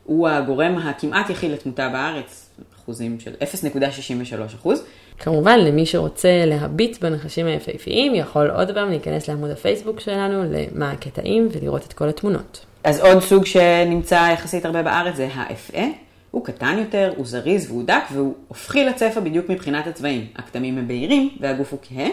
הוא 0.03 0.27
הגורם 0.27 0.77
הכמעט 0.77 1.29
יחיד 1.29 1.51
לתמותה 1.51 1.89
בארץ, 1.89 2.44
אחוזים 2.85 3.19
של 3.19 3.33
0.63 3.41 4.55
אחוז. 4.55 4.83
כמובן, 5.19 5.59
למי 5.59 5.85
שרוצה 5.85 6.43
להביט 6.45 7.03
בנחשים 7.03 7.45
היפהפיים, 7.45 8.15
יכול 8.15 8.51
עוד 8.51 8.71
פעם 8.73 8.89
להיכנס 8.89 9.27
לעמוד 9.27 9.49
הפייסבוק 9.49 9.99
שלנו, 9.99 10.43
למה 10.51 10.91
הקטעים, 10.91 11.47
ולראות 11.51 11.85
את 11.85 11.93
כל 11.93 12.09
התמונות. 12.09 12.65
אז 12.83 12.99
עוד 12.99 13.19
סוג 13.23 13.45
שנמצא 13.45 14.29
יחסית 14.33 14.65
הרבה 14.65 14.83
בארץ 14.83 15.15
זה 15.15 15.27
האפה. 15.33 15.83
הוא 16.31 16.45
קטן 16.45 16.77
יותר, 16.79 17.13
הוא 17.17 17.25
זריז 17.25 17.71
והוא 17.71 17.83
דק, 17.83 18.03
והוא 18.13 18.33
הופכי 18.47 18.85
לצפה 18.85 19.19
בדיוק 19.19 19.49
מבחינת 19.49 19.87
הצבעים. 19.87 20.27
הכתמים 20.35 20.77
הם 20.77 20.87
בהירים 20.87 21.29
והגוף 21.39 21.71
הוא 21.71 21.79
כהה, 21.83 22.07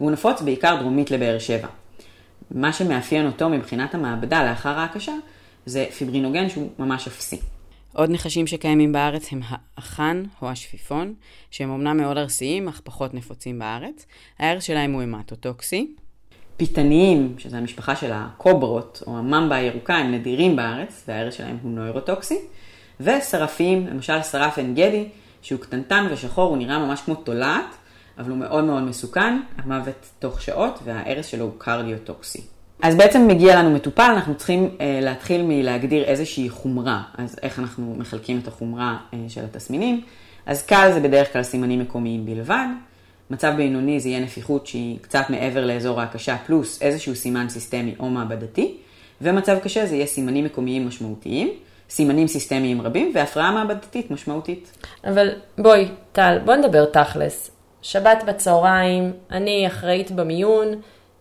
והוא 0.00 0.10
נפוץ 0.10 0.42
בעיקר 0.42 0.76
דרומית 0.80 1.10
לבאר 1.10 1.38
שבע. 1.38 1.68
מה 2.50 2.72
שמאפיין 2.72 3.26
אותו 3.26 3.48
מבחינת 3.48 3.94
המעבדה 3.94 4.50
לאחר 4.50 4.78
ההקשה, 4.78 5.12
זה 5.66 5.86
פיברינוגן 5.98 6.48
שהוא 6.48 6.68
ממש 6.78 7.06
אפסי. 7.06 7.40
עוד 7.96 8.10
נחשים 8.10 8.46
שקיימים 8.46 8.92
בארץ 8.92 9.32
הם 9.32 9.40
האחן 9.48 10.22
או 10.42 10.50
השפיפון, 10.50 11.14
שהם 11.50 11.70
אומנם 11.70 11.96
מאוד 11.96 12.18
ארסיים, 12.18 12.68
אך 12.68 12.80
פחות 12.84 13.14
נפוצים 13.14 13.58
בארץ. 13.58 14.06
ההרס 14.38 14.62
שלהם 14.62 14.92
הוא 14.92 15.02
המטוטוקסי. 15.02 15.94
פיתניים, 16.56 17.34
שזה 17.38 17.58
המשפחה 17.58 17.96
של 17.96 18.10
הקוברות, 18.14 19.02
או 19.06 19.18
הממבה 19.18 19.56
הירוקה, 19.56 19.94
הם 19.96 20.12
נדירים 20.12 20.56
בארץ, 20.56 21.04
וההרס 21.08 21.34
שלהם 21.34 21.58
הוא 21.62 21.70
נוירוטוקסי. 21.70 22.38
ושרפים, 23.00 23.86
למשל 23.86 24.22
שרף 24.22 24.58
עין 24.58 24.74
גדי, 24.74 25.08
שהוא 25.42 25.60
קטנטן 25.60 26.06
ושחור, 26.10 26.48
הוא 26.50 26.56
נראה 26.56 26.78
ממש 26.78 27.00
כמו 27.00 27.14
תולעת, 27.14 27.76
אבל 28.18 28.30
הוא 28.30 28.38
מאוד 28.38 28.64
מאוד 28.64 28.82
מסוכן, 28.82 29.40
המוות 29.56 30.10
תוך 30.18 30.42
שעות, 30.42 30.78
וההרס 30.84 31.26
שלו 31.26 31.44
הוא 31.44 31.52
קרדיוטוקסי. 31.58 32.55
אז 32.82 32.94
בעצם 32.94 33.28
מגיע 33.28 33.56
לנו 33.56 33.70
מטופל, 33.70 34.02
אנחנו 34.02 34.34
צריכים 34.34 34.76
אה, 34.80 34.98
להתחיל 35.02 35.42
מלהגדיר 35.42 36.04
איזושהי 36.04 36.48
חומרה. 36.48 37.02
אז 37.18 37.36
איך 37.42 37.58
אנחנו 37.58 37.94
מחלקים 37.98 38.40
את 38.42 38.48
החומרה 38.48 38.96
אה, 39.14 39.18
של 39.28 39.44
התסמינים? 39.44 40.00
אז 40.46 40.62
קל 40.62 40.90
זה 40.94 41.00
בדרך 41.00 41.32
כלל 41.32 41.42
סימנים 41.42 41.80
מקומיים 41.80 42.26
בלבד. 42.26 42.66
מצב 43.30 43.52
בינוני 43.56 44.00
זה 44.00 44.08
יהיה 44.08 44.20
נפיחות 44.20 44.66
שהיא 44.66 44.98
קצת 45.00 45.24
מעבר 45.28 45.66
לאזור 45.66 46.00
ההקשה, 46.00 46.36
פלוס 46.46 46.82
איזשהו 46.82 47.14
סימן 47.14 47.48
סיסטמי 47.48 47.94
או 47.98 48.10
מעבדתי. 48.10 48.76
ומצב 49.20 49.58
קשה 49.58 49.86
זה 49.86 49.94
יהיה 49.94 50.06
סימנים 50.06 50.44
מקומיים 50.44 50.86
משמעותיים, 50.88 51.50
סימנים 51.90 52.26
סיסטמיים 52.26 52.82
רבים 52.82 53.12
והפרעה 53.14 53.52
מעבדתית 53.52 54.10
משמעותית. 54.10 54.78
אבל 55.04 55.28
בואי, 55.58 55.88
טל, 56.12 56.38
בוא 56.44 56.54
נדבר 56.54 56.84
תכלס. 56.84 57.50
שבת 57.82 58.22
בצהריים, 58.26 59.12
אני 59.30 59.66
אחראית 59.66 60.10
במיון. 60.10 60.68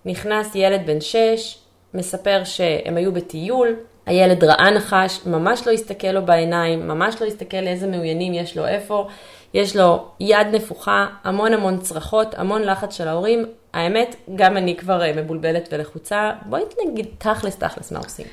נכנס 0.06 0.56
ילד 0.56 0.82
בן 0.86 1.02
שש, 1.02 1.58
מספר 1.94 2.42
שהם 2.44 2.98
היו 2.98 3.14
בטיול, 3.14 3.76
הילד 4.06 4.44
ראה 4.44 4.72
נחש, 4.72 5.20
ממש 5.26 5.68
לא 5.68 5.72
הסתכל 5.72 6.08
לו 6.08 6.26
בעיניים, 6.26 6.88
ממש 6.88 7.16
לא 7.22 7.28
הסתכל 7.28 7.68
איזה 7.68 7.88
מאוינים 7.88 8.34
יש 8.34 8.58
לו 8.58 8.68
איפה, 8.68 9.08
יש 9.54 9.76
לו 9.76 10.06
יד 10.20 10.48
נפוחה, 10.52 11.08
המון 11.24 11.54
המון 11.54 11.80
צרחות, 11.80 12.36
המון 12.38 12.62
לחץ 12.62 12.98
של 12.98 13.08
ההורים. 13.08 13.46
האמת, 13.74 14.16
גם 14.36 14.58
אני 14.58 14.76
כבר 14.78 15.04
אה, 15.04 15.14
מבולבלת 15.14 15.70
ולחוצה. 15.72 16.32
בואי 16.46 16.62
נגיד 16.92 17.06
תכלס 17.18 17.56
תכלס 17.56 17.92
מה 17.92 18.00
עושים. 18.00 18.26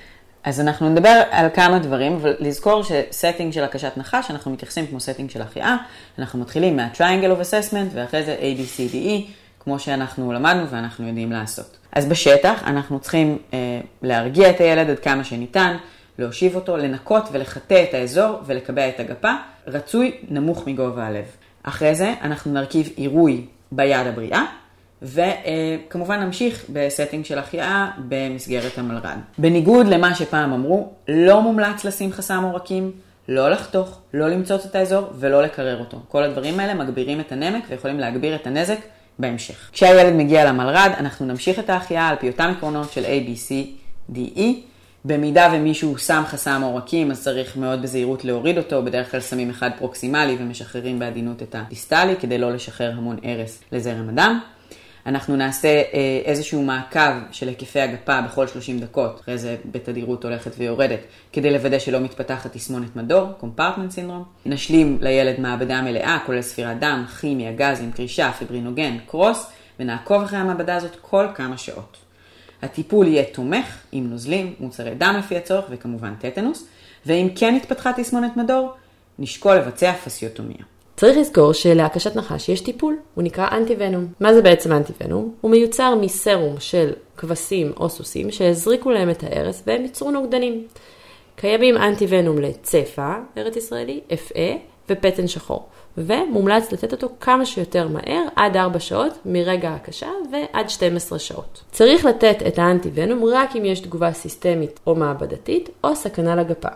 אז 0.45 0.61
אנחנו 0.61 0.89
נדבר 0.89 1.23
על 1.31 1.47
כמה 1.55 1.79
דברים, 1.79 2.15
אבל 2.15 2.35
לזכור 2.39 2.83
ש 2.83 2.98
setting 2.98 3.53
של 3.53 3.65
הכשת 3.65 3.93
נחש, 3.97 4.31
אנחנו 4.31 4.51
מתייחסים 4.51 4.87
כמו 4.87 5.01
setting 5.01 5.31
של 5.31 5.43
החייאה. 5.43 5.77
אנחנו 6.19 6.39
מתחילים 6.39 6.77
מה-Triangle 6.77 7.39
of 7.39 7.41
Assessment 7.41 7.89
ואחרי 7.93 8.23
זה 8.23 8.37
A-B-C-D-E. 8.41 9.42
כמו 9.64 9.79
שאנחנו 9.79 10.33
למדנו 10.33 10.68
ואנחנו 10.68 11.09
יודעים 11.09 11.33
לעשות. 11.33 11.79
אז 11.92 12.07
בשטח 12.07 12.62
אנחנו 12.66 13.01
צריכים 13.01 13.38
אה, 13.53 13.81
להרגיע 14.03 14.51
את 14.51 14.61
הילד 14.61 14.90
עד 14.90 14.98
כמה 14.98 15.25
שניתן, 15.25 15.77
להושיב 16.18 16.55
אותו, 16.55 16.77
לנקות 16.77 17.29
ולחטא 17.33 17.85
את 17.88 17.94
האזור 17.94 18.40
ולקבע 18.46 18.88
את 18.88 19.01
הגפה, 19.01 19.33
רצוי 19.66 20.16
נמוך 20.29 20.66
מגובה 20.66 21.07
הלב. 21.07 21.25
אחרי 21.62 21.94
זה 21.94 22.14
אנחנו 22.22 22.53
נרכיב 22.53 22.90
עירוי 22.96 23.46
ביד 23.72 24.07
הבריאה, 24.07 24.44
וכמובן 25.03 26.20
נמשיך 26.20 26.64
ב 26.69 26.76
setting 26.76 27.25
של 27.25 27.38
החייאה 27.38 27.90
במסגרת 28.09 28.79
המלר"ד. 28.79 29.16
בניגוד 29.38 29.87
למה 29.87 30.14
שפעם 30.14 30.53
אמרו, 30.53 30.92
לא 31.09 31.42
מומלץ 31.42 31.85
לשים 31.85 32.12
חסם 32.12 32.42
עורקים, 32.44 32.92
לא 33.29 33.51
לחתוך, 33.51 33.98
לא 34.14 34.29
למצוץ 34.29 34.64
את 34.64 34.75
האזור 34.75 35.11
ולא 35.14 35.42
לקרר 35.42 35.81
אותו. 35.81 35.98
כל 36.09 36.22
הדברים 36.22 36.61
האלה 36.61 36.75
מגבירים 36.75 37.20
את 37.20 37.33
הנמק 37.33 37.64
ויכולים 37.68 38.01
להגביר 38.01 38.35
את 38.35 38.46
הנזק 38.46 38.79
בהמשך. 39.18 39.70
כשהילד 39.72 40.14
מגיע 40.14 40.44
למלר"ד, 40.44 40.90
אנחנו 40.98 41.27
נמשיך 41.27 41.59
את 41.59 41.70
ההחייאה 41.70 42.09
על 42.09 42.16
פי 42.16 42.29
אותם 42.29 42.53
עקרונות 42.57 42.92
של 42.92 43.05
A, 43.05 43.29
B, 43.29 43.48
C, 43.48 43.66
D, 44.14 44.38
E. 44.38 44.42
במידה 45.05 45.48
ומישהו 45.53 45.98
שם 45.98 46.22
חסם 46.27 46.62
עורקים, 46.64 47.11
אז 47.11 47.22
צריך 47.22 47.57
מאוד 47.57 47.83
בזהירות 47.83 48.25
להוריד 48.25 48.59
אותו, 48.59 48.83
בדרך 48.83 49.11
כלל 49.11 49.20
שמים 49.20 49.51
אחד 49.51 49.70
פרוקסימלי 49.79 50.37
ומשחררים 50.40 50.98
בעדינות 50.98 51.42
את 51.42 51.55
הדיסטלי, 51.55 52.16
כדי 52.20 52.38
לא 52.38 52.53
לשחרר 52.53 52.92
המון 52.96 53.16
הרס 53.22 53.62
לזרם 53.72 54.09
הדם. 54.09 54.40
אנחנו 55.07 55.37
נעשה 55.37 55.69
אה, 55.69 56.21
איזשהו 56.25 56.62
מעקב 56.62 57.01
של 57.33 57.49
היקפי 57.49 57.81
הגפה 57.81 58.21
בכל 58.21 58.49
30 58.49 58.79
דקות, 58.79 59.21
אחרי 59.21 59.38
זה 59.38 59.57
בתדירות 59.71 60.25
הולכת 60.25 60.51
ויורדת, 60.59 61.01
כדי 61.33 61.51
לוודא 61.51 61.79
שלא 61.79 62.01
מתפתחת 62.01 62.53
תסמונת 62.53 62.97
מדור, 62.97 63.33
קומפרטמנט 63.41 63.91
סינדרום. 63.91 64.25
נשלים 64.47 64.99
לילד 65.01 65.41
מעבדה 65.41 65.83
מלאה, 65.83 66.19
כולל 66.27 66.43
ספירת 66.43 66.79
דם, 66.79 67.05
כימיה, 67.21 67.53
גזים, 67.53 67.93
קרישה, 67.93 68.33
פיברינוגן, 68.33 68.97
קרוס, 69.07 69.47
ונעקוב 69.81 70.23
אחרי 70.23 70.38
המעבדה 70.38 70.77
הזאת 70.77 70.97
כל 71.01 71.27
כמה 71.35 71.59
שעות. 71.59 71.97
הטיפול 72.62 73.07
יהיה 73.07 73.25
תומך 73.25 73.79
עם 73.93 74.11
נוזלים, 74.11 74.55
מוצרי 74.61 74.95
דם 74.95 75.15
לפי 75.19 75.37
הצורך 75.37 75.65
וכמובן 75.71 76.15
טטנוס, 76.15 76.67
ואם 77.07 77.29
כן 77.37 77.55
התפתחה 77.55 77.93
תסמונת 77.97 78.37
מדור, 78.37 78.73
נשקול 79.19 79.57
לבצע 79.57 79.93
פסיוטומיה. 79.93 80.62
צריך 81.03 81.19
לזכור 81.19 81.53
שלהקשת 81.53 82.17
נחש 82.17 82.49
יש 82.49 82.61
טיפול, 82.61 82.97
הוא 83.15 83.25
נקרא 83.25 83.49
אנטי 83.53 83.75
ונום. 83.79 84.07
מה 84.21 84.35
זה 84.35 84.43
בעצם 84.43 84.73
אנטי 84.73 84.93
ונום? 85.01 85.35
הוא 85.41 85.51
מיוצר 85.51 85.95
מסרום 85.95 86.57
של 86.59 86.93
כבשים 87.17 87.73
או 87.77 87.88
סוסים 87.88 88.31
שהזריקו 88.31 88.91
להם 88.91 89.11
את 89.11 89.23
ההרס 89.23 89.62
והם 89.67 89.83
ייצרו 89.83 90.11
נוגדנים. 90.11 90.67
קיימים 91.37 91.77
אנטי 91.77 92.07
ונום 92.09 92.38
לצפה, 92.38 93.15
ארץ 93.38 93.57
ישראלי, 93.57 94.01
אפעה 94.15 94.53
ופטן 94.91 95.29
שחור. 95.29 95.67
ומומלץ 95.99 96.73
לתת 96.73 96.93
אותו 96.93 97.09
כמה 97.21 97.47
שיותר 97.47 97.88
מהר, 97.88 98.23
עד 98.37 98.57
4 98.57 98.81
שעות 98.81 99.12
מרגע 99.25 99.71
ההקשה 99.71 100.09
ועד 100.33 100.71
12 100.71 101.19
שעות. 101.19 101.62
צריך 101.73 102.05
לתת 102.05 102.37
את 102.47 102.59
האנטי 102.59 102.91
ונום 102.95 103.25
רק 103.25 103.57
אם 103.57 103.65
יש 103.65 103.81
תגובה 103.81 104.12
סיסטמית 104.12 104.81
או 104.87 104.95
מעבדתית 104.95 105.69
או 105.85 105.97
סכנה 105.97 106.37
לגפה. 106.37 106.69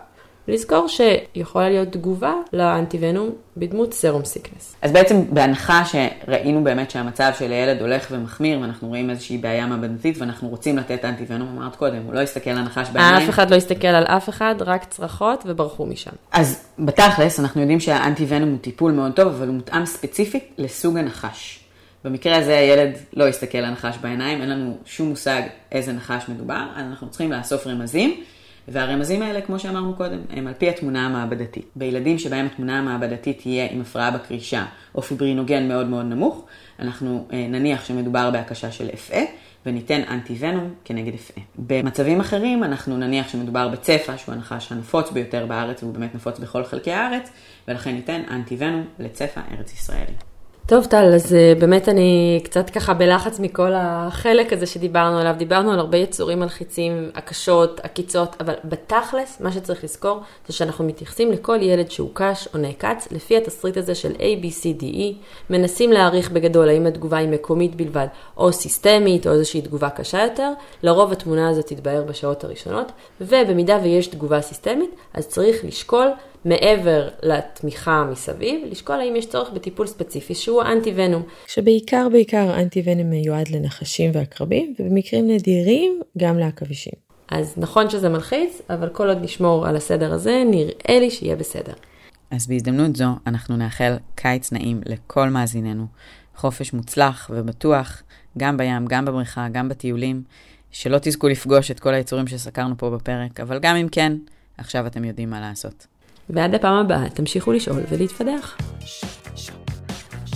לזכור 0.49 0.87
שיכולה 0.89 1.69
להיות 1.69 1.93
תגובה 1.93 2.35
לאנטיבנום 2.53 3.31
בדמות 3.57 3.95
סרום 3.95 4.25
סיקנס. 4.25 4.77
אז 4.83 4.93
בעצם 4.93 5.35
בהנחה 5.35 5.83
שראינו 5.85 6.65
באמת 6.65 6.91
שהמצב 6.91 7.33
של 7.39 7.53
הילד 7.53 7.81
הולך 7.81 8.07
ומחמיר 8.11 8.61
ואנחנו 8.61 8.89
רואים 8.89 9.11
איזושהי 9.11 9.39
בעיה 9.39 9.67
מעבדתית 9.67 10.19
ואנחנו 10.19 10.49
רוצים 10.49 10.79
לתת 10.79 11.05
אנטיבנום, 11.05 11.49
אמרת 11.59 11.77
קודם, 11.77 12.03
הוא 12.07 12.15
לא 12.15 12.21
יסתכל 12.21 12.51
על 12.51 12.59
הנחש 12.59 12.89
בעיניים. 12.93 13.23
אף 13.25 13.31
אחד 13.31 13.51
לא 13.51 13.57
יסתכל 13.57 13.87
על 13.87 14.05
אף 14.05 14.29
אחד, 14.29 14.55
רק 14.61 14.85
צרחות 14.85 15.43
וברחו 15.47 15.87
משם. 15.87 16.11
אז 16.33 16.65
בתכלס 16.79 17.41
אנחנו 17.41 17.61
יודעים 17.61 17.81
שהאנטיבנום 17.81 18.49
הוא 18.49 18.59
טיפול 18.59 18.93
מאוד 18.93 19.13
טוב, 19.13 19.29
אבל 19.29 19.47
הוא 19.47 19.55
מותאם 19.55 19.87
ספציפית 19.87 20.45
לסוג 20.59 20.97
הנחש. 20.97 21.61
במקרה 22.05 22.37
הזה 22.37 22.59
הילד 22.59 22.93
לא 23.13 23.29
יסתכל 23.29 23.59
על 23.59 23.65
הנחש 23.65 23.97
בעיניים, 24.01 24.41
אין 24.41 24.51
לנו 24.51 24.77
שום 24.85 25.09
מושג 25.09 25.43
איזה 25.73 25.93
נחש 25.93 26.29
מדובר, 26.29 26.63
אז 26.77 26.85
אנחנו 26.91 27.09
צריכים 27.11 27.33
לאסוף 27.33 27.67
רמזים. 27.67 28.21
והרמזים 28.69 29.23
האלה, 29.23 29.41
כמו 29.41 29.59
שאמרנו 29.59 29.95
קודם, 29.95 30.19
הם 30.31 30.47
על 30.47 30.55
פי 30.55 30.69
התמונה 30.69 31.07
המעבדתית. 31.07 31.67
בילדים 31.77 32.19
שבהם 32.19 32.47
התמונה 32.47 32.79
המעבדתית 32.79 33.41
תהיה 33.41 33.67
עם 33.71 33.81
הפרעה 33.81 34.11
בקרישה 34.11 34.65
או 34.95 35.03
פיברינוגן 35.03 35.69
מאוד 35.69 35.87
מאוד 35.87 36.05
נמוך, 36.07 36.45
אנחנו 36.79 37.27
אה, 37.33 37.47
נניח 37.49 37.85
שמדובר 37.85 38.31
בהקשה 38.31 38.73
של 38.73 38.89
אפעה. 38.95 39.23
וניתן 39.67 40.03
אנטי 40.09 40.37
ונום 40.39 40.75
כנגד 40.85 41.15
אפעה. 41.15 41.45
במצבים 41.59 42.21
אחרים 42.21 42.65
אנחנו 42.65 42.97
נניח 42.97 43.29
שמדובר 43.29 43.69
בצפה, 43.69 44.19
שהוא 44.19 44.35
הנחש 44.35 44.73
הנפוץ 44.73 45.11
ביותר 45.11 45.47
בארץ 45.47 45.83
והוא 45.83 45.95
באמת 45.95 46.15
נפוץ 46.15 46.39
בכל 46.39 46.65
חלקי 46.65 46.93
הארץ, 46.93 47.31
ולכן 47.69 47.95
ניתן 47.95 48.23
אנטי 48.31 48.57
ונום 48.59 48.87
לצפה 48.99 49.41
ארץ 49.51 49.73
ישראלי. 49.73 50.36
טוב 50.69 50.85
טל, 50.85 51.13
אז 51.15 51.35
אה, 51.35 51.53
באמת 51.59 51.89
אני 51.89 52.41
קצת 52.45 52.71
ככה 52.71 52.95
בלחץ 52.95 53.41
מכל 53.41 53.73
החלק 53.75 54.53
הזה 54.53 54.67
שדיברנו 54.67 55.19
עליו. 55.19 55.35
דיברנו 55.39 55.73
על 55.73 55.79
הרבה 55.79 55.99
יצורים 55.99 56.41
מלחיצים, 56.41 57.11
הקשות, 57.15 57.81
עקיצות, 57.81 58.37
אבל 58.41 58.55
בתכלס, 58.65 59.41
מה 59.41 59.53
שצריך 59.53 59.85
לזכור 59.85 60.21
זה 60.47 60.53
שאנחנו 60.53 60.85
מתייחסים 60.85 61.33
לכל 61.33 61.59
ילד 61.63 61.91
שהוא 61.91 62.11
קש 62.13 62.49
או 62.55 62.59
נעקץ 62.59 63.09
לפי 63.11 63.37
התסריט 63.37 63.77
הזה 63.77 63.95
של 63.95 64.13
A, 64.13 64.43
B, 64.43 64.45
C, 64.63 64.81
D, 64.81 64.83
E. 64.83 65.15
מנסים 65.51 65.93
להעריך 65.93 66.31
בגדול 66.31 66.69
האם 66.69 66.87
התגובה 66.87 67.17
היא 67.17 67.29
מקומית 67.29 67.75
בלבד 67.75 68.07
או 68.37 68.53
סיסטמית 68.53 69.27
או 69.27 69.33
איזושהי 69.33 69.63
תגובה 69.63 69.91
קשה 69.91 70.23
יותר. 70.23 70.53
לרוב 70.83 71.13
התמונה 71.13 71.49
הזאת 71.49 71.67
תתבהר 71.67 72.03
בשעות 72.03 72.45
הראשונות, 72.45 72.93
ובמידה 73.21 73.79
ויש 73.83 74.07
תגובה 74.07 74.41
סיסטמית, 74.41 74.91
אז 75.15 75.27
צריך 75.29 75.65
לשקול 75.65 76.09
מעבר 76.47 77.09
לתמיכה 77.23 78.05
מסביב, 78.11 78.61
לשקול 78.71 79.01
האם 79.01 79.17
יש 79.17 79.27
צורך 79.27 79.51
בטיפול 79.51 79.87
ספציפי 79.87 80.35
שהוא 80.35 80.63
אנטי 80.63 80.93
ונום. 80.97 81.23
שבעיקר 81.47 82.09
בעיקר 82.13 82.61
אנטי 82.61 82.83
ונום 82.85 83.11
מיועד 83.11 83.49
לנחשים 83.49 84.11
ועקרבים, 84.15 84.75
ובמקרים 84.79 85.29
נדירים 85.31 86.01
גם 86.19 86.39
לעכבישים. 86.39 86.93
אז 87.29 87.55
נכון 87.57 87.91
שזה 87.91 88.09
מלחיץ, 88.09 88.63
אבל 88.71 88.89
כל 88.89 89.09
עוד 89.09 89.19
נשמור 89.23 89.67
על 89.67 89.77
הסדר 89.77 90.13
הזה, 90.13 90.43
נראה 90.47 91.01
לי 91.01 91.11
שיהיה 91.11 91.37
בסדר. 91.37 91.73
אז 92.31 92.47
בהזדמנות 92.47 92.97
זו 92.97 93.07
אנחנו 93.27 93.57
נאחל 93.57 93.97
קיץ 94.15 94.53
נעים 94.53 94.81
לכל 94.87 95.29
מאזיננו. 95.29 95.87
חופש 96.37 96.73
מוצלח 96.73 97.31
ובטוח, 97.35 98.03
גם 98.39 98.57
בים, 98.57 98.87
גם 98.87 99.05
בבריכה, 99.05 99.49
גם 99.53 99.69
בטיולים. 99.69 100.23
שלא 100.71 100.99
תזכו 101.03 101.29
לפגוש 101.29 101.71
את 101.71 101.81
כל 101.81 101.95
היצורים 101.95 102.27
שסקרנו 102.27 102.75
פה 102.79 102.91
בפרק, 102.91 103.41
אבל 103.41 103.59
גם 103.59 103.77
אם 103.77 103.89
כן, 103.89 104.13
עכשיו 104.59 104.87
אתם 104.87 105.05
יודעים 105.05 105.31
מה 105.31 105.41
לעשות. 105.41 105.87
ועד 106.31 106.55
הפעם 106.55 106.75
הבאה 106.75 107.09
תמשיכו 107.09 107.53
לשאול 107.53 107.83
ולהתפתח. 107.91 108.57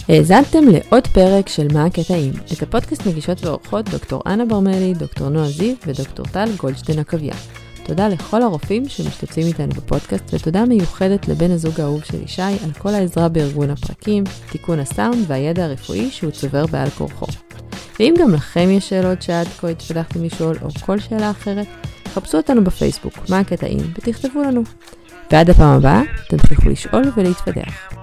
האזנתם 0.08 0.58
לעוד 0.68 1.06
פרק 1.06 1.48
של 1.48 1.66
מה 1.72 1.84
הקטעים. 1.84 2.32
את 2.52 2.62
הפודקאסט 2.62 3.06
מגישות 3.06 3.44
ועורכות 3.44 3.88
דוקטור 3.88 4.22
אנה 4.26 4.44
ברמלי, 4.44 4.94
דוקטור 4.94 5.28
נועה 5.28 5.48
זיו 5.48 5.74
ודוקטור 5.86 6.26
טל 6.26 6.48
גולדשטיין 6.56 6.98
עקביה. 6.98 7.34
תודה 7.84 8.08
לכל 8.08 8.42
הרופאים 8.42 8.88
שמשתתפים 8.88 9.46
איתנו 9.46 9.74
בפודקאסט, 9.74 10.24
ותודה 10.34 10.64
מיוחדת 10.64 11.28
לבן 11.28 11.50
הזוג 11.50 11.80
האהוב 11.80 12.04
של 12.04 12.22
ישי 12.22 12.42
על 12.42 12.72
כל 12.78 12.88
העזרה 12.88 13.28
בארגון 13.28 13.70
הפרקים, 13.70 14.24
תיקון 14.50 14.78
הסאונד 14.78 15.24
והידע 15.26 15.64
הרפואי 15.64 16.10
שהוא 16.10 16.30
צובר 16.30 16.66
בעל 16.66 16.90
כורחו. 16.90 17.26
ואם 17.98 18.14
גם 18.20 18.34
לכם 18.34 18.70
יש 18.70 18.88
שאלות 18.88 19.22
שעד 19.22 19.46
כה 19.46 19.68
התפתחתם 19.68 20.24
לשאול, 20.24 20.56
או 20.62 20.68
כל 20.86 20.98
שאלה 20.98 21.30
אחרת, 21.30 21.66
חפשו 22.06 22.36
אותנו 22.36 22.64
בפייסבוק, 22.64 23.14
מה 23.28 23.38
הקטעים, 23.38 23.92
ותכתבו 23.94 24.42
לנו. 24.42 24.62
ועד 25.32 25.50
הפעם 25.50 25.76
הבאה, 25.76 26.02
תמשיכו 26.28 26.68
לשאול 26.68 27.02
ולהתפתח. 27.16 27.99